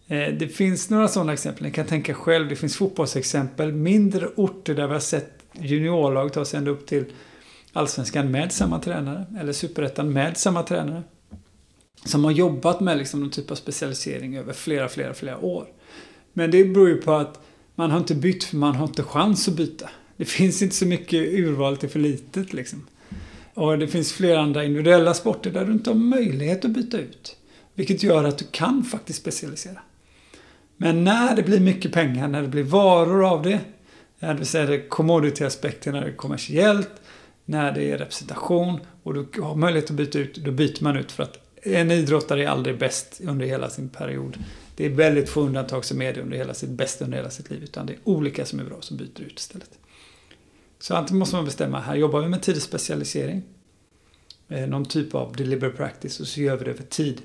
[0.07, 2.49] Eh, det finns några sådana exempel, ni kan tänka själv.
[2.49, 7.05] Det finns fotbollsexempel, mindre orter där vi har sett juniorlag ta sig ända upp till
[7.73, 9.27] Allsvenskan med samma tränare.
[9.41, 11.03] Eller Superettan med samma tränare.
[12.05, 15.67] Som har jobbat med liksom någon typ av specialisering över flera, flera, flera år.
[16.33, 17.41] Men det beror ju på att
[17.75, 19.91] man har inte bytt för man har inte chans att byta.
[20.17, 22.87] Det finns inte så mycket urval till för litet liksom.
[23.55, 27.37] Och det finns flera andra individuella sporter där du inte har möjlighet att byta ut.
[27.75, 29.79] Vilket gör att du kan faktiskt specialisera.
[30.77, 33.61] Men när det blir mycket pengar, när det blir varor av det,
[34.21, 36.91] det vill säga det commodity-aspekten, när det är kommersiellt,
[37.45, 41.13] när det är representation och du har möjlighet att byta ut, då byter man ut
[41.13, 44.39] för att en idrottare är aldrig bäst under hela sin period.
[44.77, 47.51] Det är väldigt få undantag som är det under hela sitt bästa under hela sitt
[47.51, 47.63] liv.
[47.63, 49.79] Utan det är olika som är bra som byter ut istället.
[50.79, 53.43] Så antingen måste man bestämma, här jobbar vi med tidsspecialisering,
[54.49, 57.23] eh, någon typ av deliberate practice och så gör vi det över tid.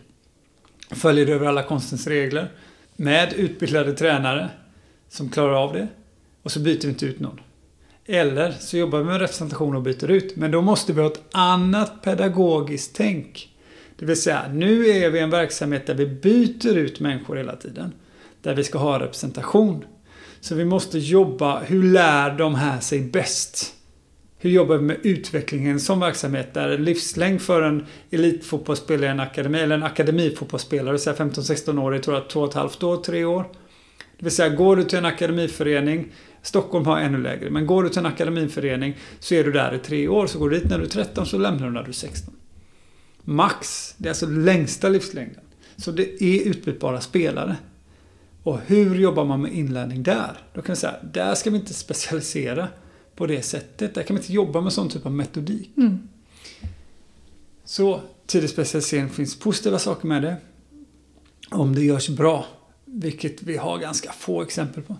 [0.92, 2.52] Följer över alla konstens regler.
[2.96, 4.50] Med utbildade tränare
[5.10, 5.88] som klarar av det.
[6.44, 7.40] Och så byter vi inte ut någon.
[8.06, 10.36] Eller så jobbar vi med representation och byter ut.
[10.36, 13.50] Men då måste vi ha ett annat pedagogiskt tänk.
[13.96, 17.94] Det vill säga, nu är vi en verksamhet där vi byter ut människor hela tiden.
[18.42, 19.86] Där vi ska ha representation.
[20.42, 23.74] Så vi måste jobba, hur lär de här sig bäst?
[24.38, 29.60] Hur jobbar vi med utvecklingen som verksamhet där livslängd för en elitfotbollsspelare i en akademi,
[29.60, 33.26] eller en akademifotbollsspelare, så 15-16 år, jag tror jag, två och ett halvt år, tre
[33.26, 33.46] år.
[34.18, 37.90] Det vill säga, går du till en akademiförening, Stockholm har ännu lägre, men går du
[37.90, 40.78] till en akademiförening så är du där i tre år, så går du dit när
[40.78, 42.34] du är 13 så lämnar du när du är 16.
[43.24, 45.44] Max, det är alltså längsta livslängden.
[45.78, 47.56] Så det är utbytbara spelare.
[48.44, 50.38] Och hur jobbar man med inlärning där?
[50.54, 52.68] Då kan vi säga, där ska vi inte specialisera
[53.16, 53.96] på det sättet.
[53.96, 55.70] Där kan vi inte jobba med sån typ av metodik.
[55.78, 56.10] Mm.
[57.66, 60.36] Så tidig specialisering finns positiva saker med det.
[61.50, 62.46] Om det görs bra,
[62.86, 64.96] vilket vi har ganska få exempel på.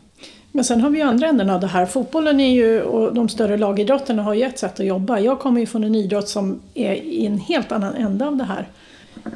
[0.52, 1.86] Men sen har vi ju andra änden av det här.
[1.86, 5.20] Fotbollen är ju, och de större lagidrotterna har ju ett sätt att jobba.
[5.20, 8.44] Jag kommer ju från en idrott som är i en helt annan ände av det
[8.44, 8.70] här.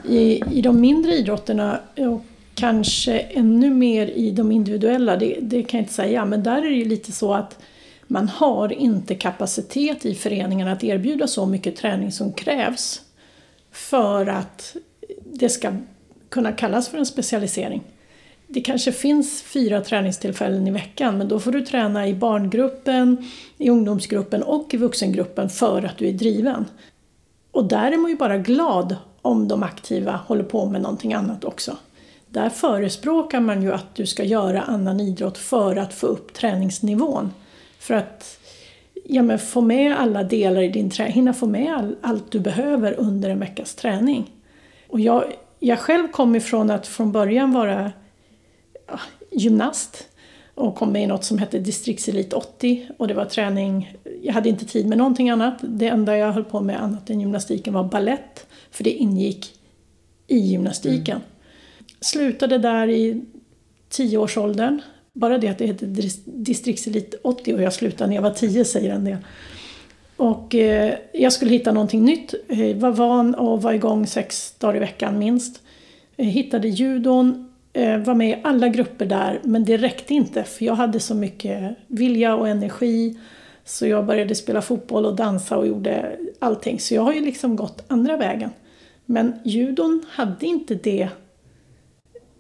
[0.08, 5.78] I, i de mindre idrotterna och kanske ännu mer i de individuella, det, det kan
[5.78, 7.60] jag inte säga, men där är det ju lite så att
[8.08, 13.02] man har inte kapacitet i föreningen att erbjuda så mycket träning som krävs
[13.72, 14.76] för att
[15.24, 15.72] det ska
[16.30, 17.84] kunna kallas för en specialisering.
[18.48, 23.70] Det kanske finns fyra träningstillfällen i veckan men då får du träna i barngruppen, i
[23.70, 26.66] ungdomsgruppen och i vuxengruppen för att du är driven.
[27.52, 31.44] Och där är man ju bara glad om de aktiva håller på med någonting annat
[31.44, 31.78] också.
[32.36, 37.32] Där förespråkar man ju att du ska göra annan idrott för att få upp träningsnivån.
[37.80, 38.40] För att
[39.06, 42.40] ja, men få med alla delar i din träning, hinna få med all, allt du
[42.40, 44.32] behöver under en veckas träning.
[44.88, 45.24] Och jag,
[45.60, 47.92] jag själv kom ifrån att från början vara
[48.88, 49.00] ja,
[49.32, 50.08] gymnast
[50.56, 54.50] och kom med i något som hette Distriktselit 80 och det var träning, jag hade
[54.50, 55.58] inte tid med någonting annat.
[55.62, 59.54] Det enda jag höll på med annat än gymnastiken var ballett för det ingick
[60.28, 61.18] i gymnastiken.
[61.18, 61.35] Mm.
[62.06, 63.22] Slutade där i
[63.90, 64.82] tioårsåldern
[65.14, 65.88] bara det att det heter
[66.26, 69.18] distriktselit 80 och jag slutade när jag var 10 säger en del.
[70.18, 72.34] Och eh, jag skulle hitta någonting nytt.
[72.48, 75.62] Eh, var van att vara igång sex dagar i veckan minst.
[76.18, 80.66] Eh, hittade judon, eh, var med i alla grupper där men det räckte inte för
[80.66, 83.18] jag hade så mycket vilja och energi.
[83.66, 86.80] Så jag började spela fotboll och dansa och gjorde allting.
[86.80, 88.50] Så jag har ju liksom gått andra vägen.
[89.06, 91.10] Men judon hade inte det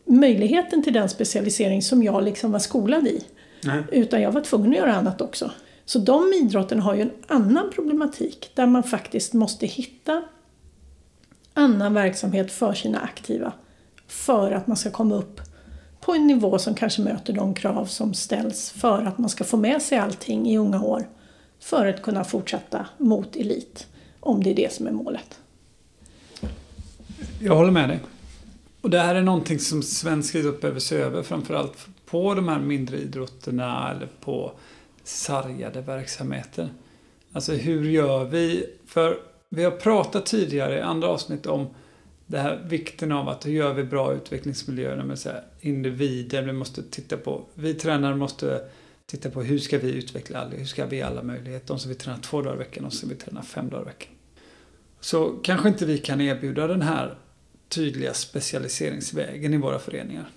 [0.06, 3.24] möjligheten till den specialisering som jag liksom var skolad i.
[3.63, 3.84] Nej.
[3.91, 5.52] Utan jag var tvungen att göra annat också.
[5.86, 10.24] Så de idrotterna har ju en annan problematik där man faktiskt måste hitta
[11.54, 13.54] annan verksamhet för sina aktiva
[14.08, 15.41] för att man ska komma upp
[16.02, 19.58] på en nivå som kanske möter de krav som ställs för att man ska få
[19.58, 21.10] med sig allting i unga år
[21.60, 23.88] för att kunna fortsätta mot elit,
[24.20, 25.39] om det är det som är målet.
[27.39, 28.00] Jag håller med dig.
[28.86, 32.60] Och det här är någonting som svensk idrott behöver se över, framförallt på de här
[32.60, 34.52] mindre idrotterna eller på
[35.04, 36.69] sargade verksamheter.
[37.32, 38.65] Alltså hur gör vi?
[38.88, 39.17] För
[39.50, 41.67] vi har pratat tidigare i andra avsnitt om
[42.26, 45.30] det här vikten av att hur gör vi bra utvecklingsmiljöer med så
[45.62, 46.41] individer.
[46.41, 48.62] Vi måste titta på, vi tränare måste
[49.06, 51.67] titta på hur ska vi utveckla alla, hur ska vi alla möjligheter.
[51.67, 53.86] De som vill träna två dagar i veckan, de som vill träna fem dagar i
[53.86, 54.12] veckan.
[54.99, 57.16] Så kanske inte vi kan erbjuda den här
[57.76, 60.30] tydliga specialiseringsvägen i våra föreningar.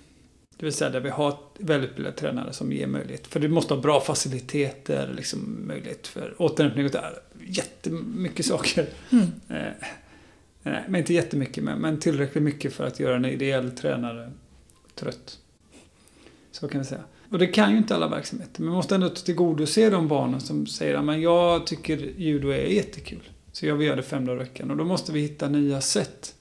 [0.56, 3.26] Det vill säga där vi har välutbildade tränare som ger möjlighet.
[3.26, 7.18] För du måste ha bra faciliteter, liksom möjlighet för återhämtning och där.
[7.46, 8.88] Jättemycket saker.
[9.10, 9.24] Mm.
[9.48, 9.72] Eh,
[10.62, 14.32] nej, men inte jättemycket, men, men tillräckligt mycket för att göra en ideell tränare
[14.94, 15.38] trött.
[16.52, 17.04] Så kan vi säga.
[17.30, 18.60] Och det kan ju inte alla verksamheter.
[18.60, 23.28] Men man måste ändå tillgodose de barnen som säger att jag tycker judo är jättekul.
[23.52, 24.70] Så jag vill göra det fem dagar i veckan.
[24.70, 26.34] Och då måste vi hitta nya sätt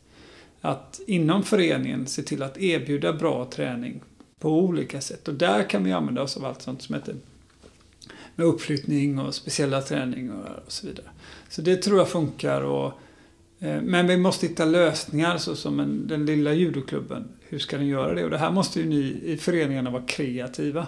[0.61, 4.01] att inom föreningen se till att erbjuda bra träning
[4.39, 5.27] på olika sätt.
[5.27, 7.15] Och där kan vi använda oss av allt sånt som heter
[8.35, 11.05] med uppflyttning och speciella träning och, så vidare.
[11.49, 12.61] Så det tror jag funkar.
[12.61, 12.93] Och,
[13.59, 17.27] eh, men vi måste hitta lösningar så som en, den lilla judoklubben.
[17.49, 18.23] Hur ska den göra det?
[18.23, 20.87] Och det här måste ju ni i föreningarna vara kreativa.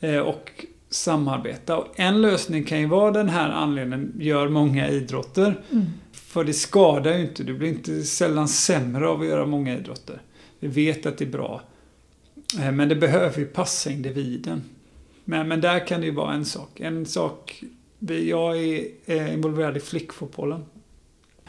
[0.00, 1.76] Eh, och samarbeta.
[1.76, 5.62] Och en lösning kan ju vara den här anledningen, gör många idrotter.
[5.70, 5.86] Mm.
[6.30, 10.22] För det skadar ju inte, du blir inte sällan sämre av att göra många idrotter.
[10.58, 11.62] Vi vet att det är bra.
[12.58, 14.62] Eh, men det behöver ju passa individen.
[15.24, 16.80] Men, men där kan det ju vara en sak.
[16.80, 17.64] En sak,
[17.98, 20.64] jag är involverad i flickfotbollen.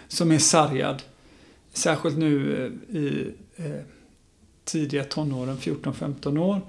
[0.07, 1.03] Som är sargad.
[1.73, 2.55] Särskilt nu
[2.89, 3.81] eh, i eh,
[4.63, 6.61] tidiga tonåren, 14-15 år.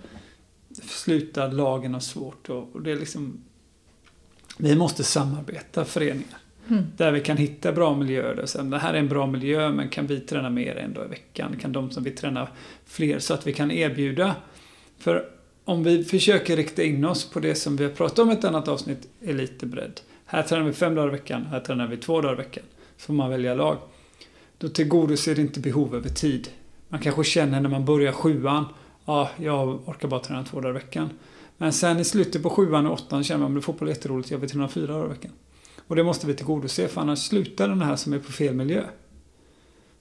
[0.82, 3.44] Slutar lagen har svårt och, det är liksom...
[4.58, 6.38] Vi måste samarbeta föreningar.
[6.72, 6.84] Mm.
[6.96, 8.34] Där vi kan hitta bra miljöer.
[8.34, 11.06] Där sen, det här är en bra miljö men kan vi träna mer en dag
[11.06, 11.56] i veckan?
[11.60, 12.48] Kan de som vill träna
[12.86, 13.18] fler?
[13.18, 14.34] Så att vi kan erbjuda.
[14.98, 15.24] För
[15.64, 18.44] om vi försöker rikta in oss på det som vi har pratat om i ett
[18.44, 20.00] annat avsnitt, elitbredd.
[20.26, 22.64] Här tränar vi fem dagar i veckan, här tränar vi två dagar i veckan.
[22.96, 23.78] Så får man välja lag.
[24.58, 26.48] Då tillgodoser det inte behov över tid.
[26.88, 28.64] Man kanske känner när man börjar sjuan,
[29.04, 31.10] ja, jag orkar bara träna två dagar i veckan.
[31.58, 34.38] Men sen i slutet på sjuan och åttan känner man att fotboll är jätteroligt, jag
[34.38, 35.32] vill träna fyra dagar i veckan.
[35.87, 38.85] Och det måste vi tillgodose för annars slutar den här som är på fel miljö.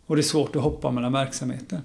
[0.06, 1.82] Och det är svårt att hoppa mellan verksamheter.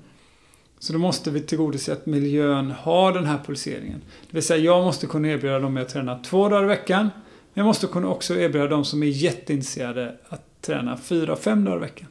[0.78, 4.02] Så då måste vi tillgodose att miljön har den här pulseringen.
[4.30, 7.10] Det vill säga jag måste kunna erbjuda dem att träna två dagar i veckan.
[7.54, 11.76] Men jag måste kunna också erbjuda dem som är jätteintresserade att träna fyra, fem dagar
[11.76, 12.08] i veckan.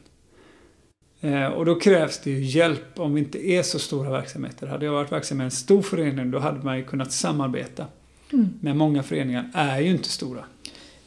[1.20, 4.66] Eh, och då krävs det ju hjälp om vi inte är så stora verksamheter.
[4.66, 7.86] Hade jag varit verksam i en stor förening då hade man ju kunnat samarbeta.
[8.32, 8.48] Mm.
[8.60, 10.44] Men många föreningar är ju inte stora.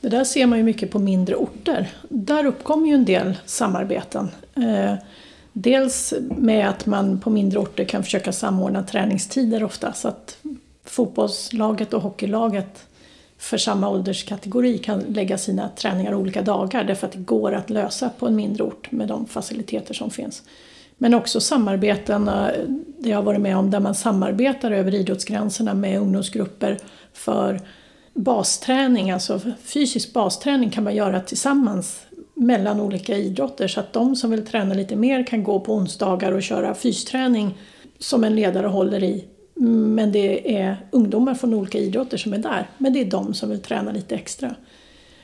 [0.01, 1.91] Det där ser man ju mycket på mindre orter.
[2.09, 4.29] Där uppkommer ju en del samarbeten.
[4.55, 4.93] Eh,
[5.53, 10.37] dels med att man på mindre orter kan försöka samordna träningstider ofta så att
[10.83, 12.85] fotbollslaget och hockeylaget
[13.37, 18.09] för samma ålderskategori kan lägga sina träningar olika dagar därför att det går att lösa
[18.09, 20.43] på en mindre ort med de faciliteter som finns.
[20.97, 22.25] Men också samarbeten,
[22.97, 26.77] det jag har varit med om, där man samarbetar över idrottsgränserna med ungdomsgrupper
[27.13, 27.61] för
[28.23, 32.01] basträning, alltså fysisk basträning kan man göra tillsammans
[32.33, 36.31] mellan olika idrotter så att de som vill träna lite mer kan gå på onsdagar
[36.31, 37.57] och köra fysträning
[37.99, 39.25] som en ledare håller i.
[39.55, 43.49] Men det är ungdomar från olika idrotter som är där, men det är de som
[43.49, 44.55] vill träna lite extra.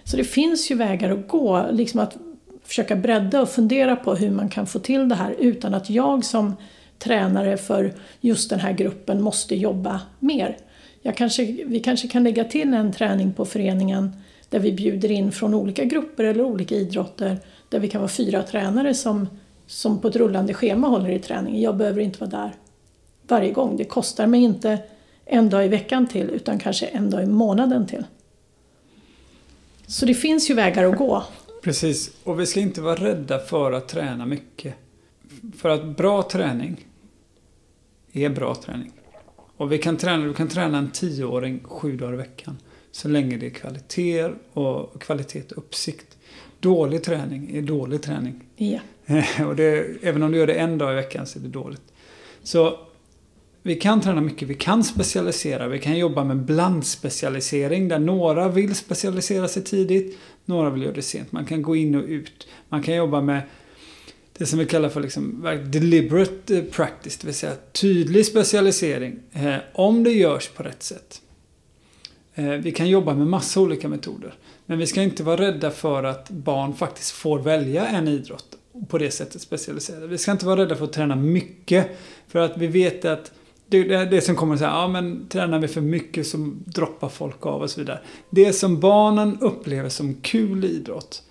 [0.04, 2.18] Så det finns ju vägar att gå, liksom att
[2.64, 6.26] försöka bredda och fundera på hur man kan få till det här utan att jag
[6.26, 6.56] som
[7.00, 10.58] tränare för just den här gruppen måste jobba mer.
[11.06, 14.12] Jag kanske, vi kanske kan lägga till en träning på föreningen
[14.50, 17.38] där vi bjuder in från olika grupper eller olika idrotter
[17.70, 19.28] där vi kan vara fyra tränare som,
[19.68, 21.62] som på ett rullande schema håller i träningen.
[21.62, 22.56] Jag behöver inte vara där
[23.28, 23.78] varje gång.
[23.78, 24.80] Det kostar mig inte
[25.26, 28.04] en dag i veckan till utan kanske en dag i månaden till.
[29.88, 31.24] Så det finns ju vägar att gå.
[31.64, 34.74] Precis, och vi ska inte vara rädda för att träna mycket.
[35.58, 36.86] För att bra träning
[38.14, 38.92] är bra träning.
[39.58, 42.58] Och vi kan träna, du kan träna en tioåring sju dagar i veckan.
[42.92, 46.18] Så länge det är kvalitet och kvalitet och uppsikt.
[46.60, 48.44] Dålig träning är dålig träning.
[48.56, 48.80] Ja.
[49.46, 51.94] och det, även om du gör det en dag i veckan så är det dåligt.
[52.44, 52.80] Så
[53.64, 58.76] vi kan träna mycket, vi kan specialisera, vi kan jobba med blandspecialisering där några vill
[58.76, 61.32] specialisera sig tidigt, några vill göra det sent.
[61.32, 62.48] Man kan gå in och ut.
[62.70, 63.42] Man kan jobba med
[64.38, 69.56] det som vi kallar för liksom deliberate eh, practice, det vill säga tydlig specialisering eh,
[69.74, 71.22] om det görs på rätt sätt.
[72.36, 74.34] Eh, vi kan jobba med massa olika metoder.
[74.66, 78.90] Men vi ska inte vara rädda för att barn faktiskt får välja en idrott och
[78.90, 80.08] på det sättet specialisera.
[80.08, 81.88] Vi ska inte vara rädda för att träna mycket.
[82.28, 83.32] För att vi vet att
[83.68, 87.46] det, det, det som kommer säga, ja men tränar vi för mycket så droppar folk
[87.46, 88.00] av och så vidare.
[88.30, 91.24] Det som barnen upplever som kul idrott,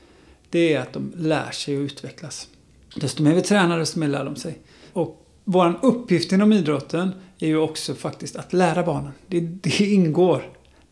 [0.50, 2.48] det är att de lär sig att utvecklas.
[2.94, 4.58] Desto mer vi tränar, desto mer lär de sig.
[4.92, 9.12] Och vår uppgift inom idrotten är ju också faktiskt att lära barnen.
[9.26, 10.42] Det, det ingår.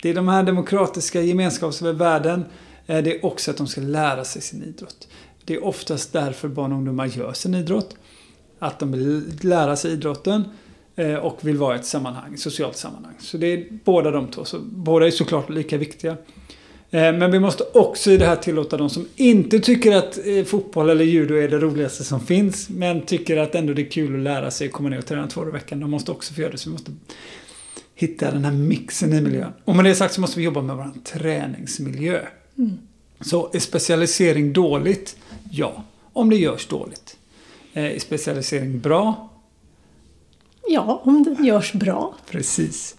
[0.02, 2.44] Det är de här demokratiska gemenskapsvärden.
[2.86, 5.08] Eh, det är också att de ska lära sig sin idrott.
[5.44, 7.96] Det är oftast därför barn och ungdomar gör sin idrott.
[8.58, 10.44] Att de vill lära sig idrotten
[10.96, 13.14] eh, och vill vara i ett sammanhang, socialt sammanhang.
[13.18, 14.44] Så det är båda de två.
[14.44, 16.16] Så båda är såklart lika viktiga.
[16.94, 20.90] Eh, men vi måste också i det här tillåta de som inte tycker att fotboll
[20.90, 22.68] eller judo är det roligaste som finns.
[22.68, 25.26] Men tycker att ändå det är kul att lära sig och komma ner och träna
[25.26, 25.80] två dagar i veckan.
[25.80, 26.58] De måste också få göra det.
[26.58, 26.92] Så vi måste
[27.94, 29.52] hitta den här mixen i miljön.
[29.64, 32.20] Och med det sagt så måste vi jobba med vår träningsmiljö.
[32.58, 32.78] Mm.
[33.20, 35.16] Så är specialisering dåligt?
[35.50, 37.16] Ja, om det görs dåligt.
[37.72, 39.28] Eh, är specialisering bra?
[40.68, 42.14] Ja, om det görs bra.
[42.30, 42.96] Precis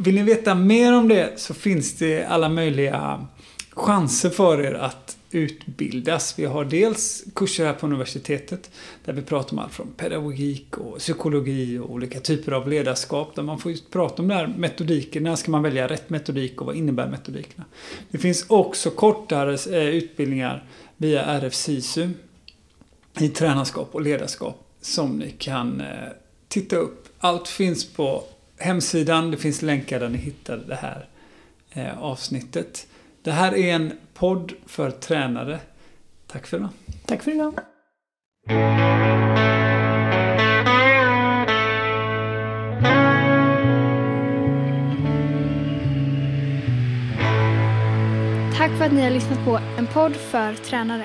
[0.00, 3.26] vill ni veta mer om det så finns det alla möjliga
[3.70, 6.38] chanser för er att utbildas.
[6.38, 8.70] Vi har dels kurser här på universitetet
[9.04, 13.42] där vi pratar om allt från pedagogik och psykologi och olika typer av ledarskap där
[13.42, 15.22] man får just prata om den här metodiken.
[15.22, 17.64] När ska man välja rätt metodik och vad innebär metodikerna?
[18.10, 20.64] Det finns också kortare eh, utbildningar
[20.96, 22.08] via RF SISU
[23.18, 25.86] i tränarskap och ledarskap som ni kan eh,
[26.48, 27.08] titta upp.
[27.18, 28.24] Allt finns på
[28.58, 29.30] hemsidan.
[29.30, 31.08] Det finns länkar där ni hittar det här
[31.70, 32.86] eh, avsnittet.
[33.22, 35.58] Det här är en podd för tränare.
[36.26, 36.70] Tack för idag.
[37.06, 37.54] Tack för idag.
[48.58, 51.04] Tack för att ni har lyssnat på en podd för tränare.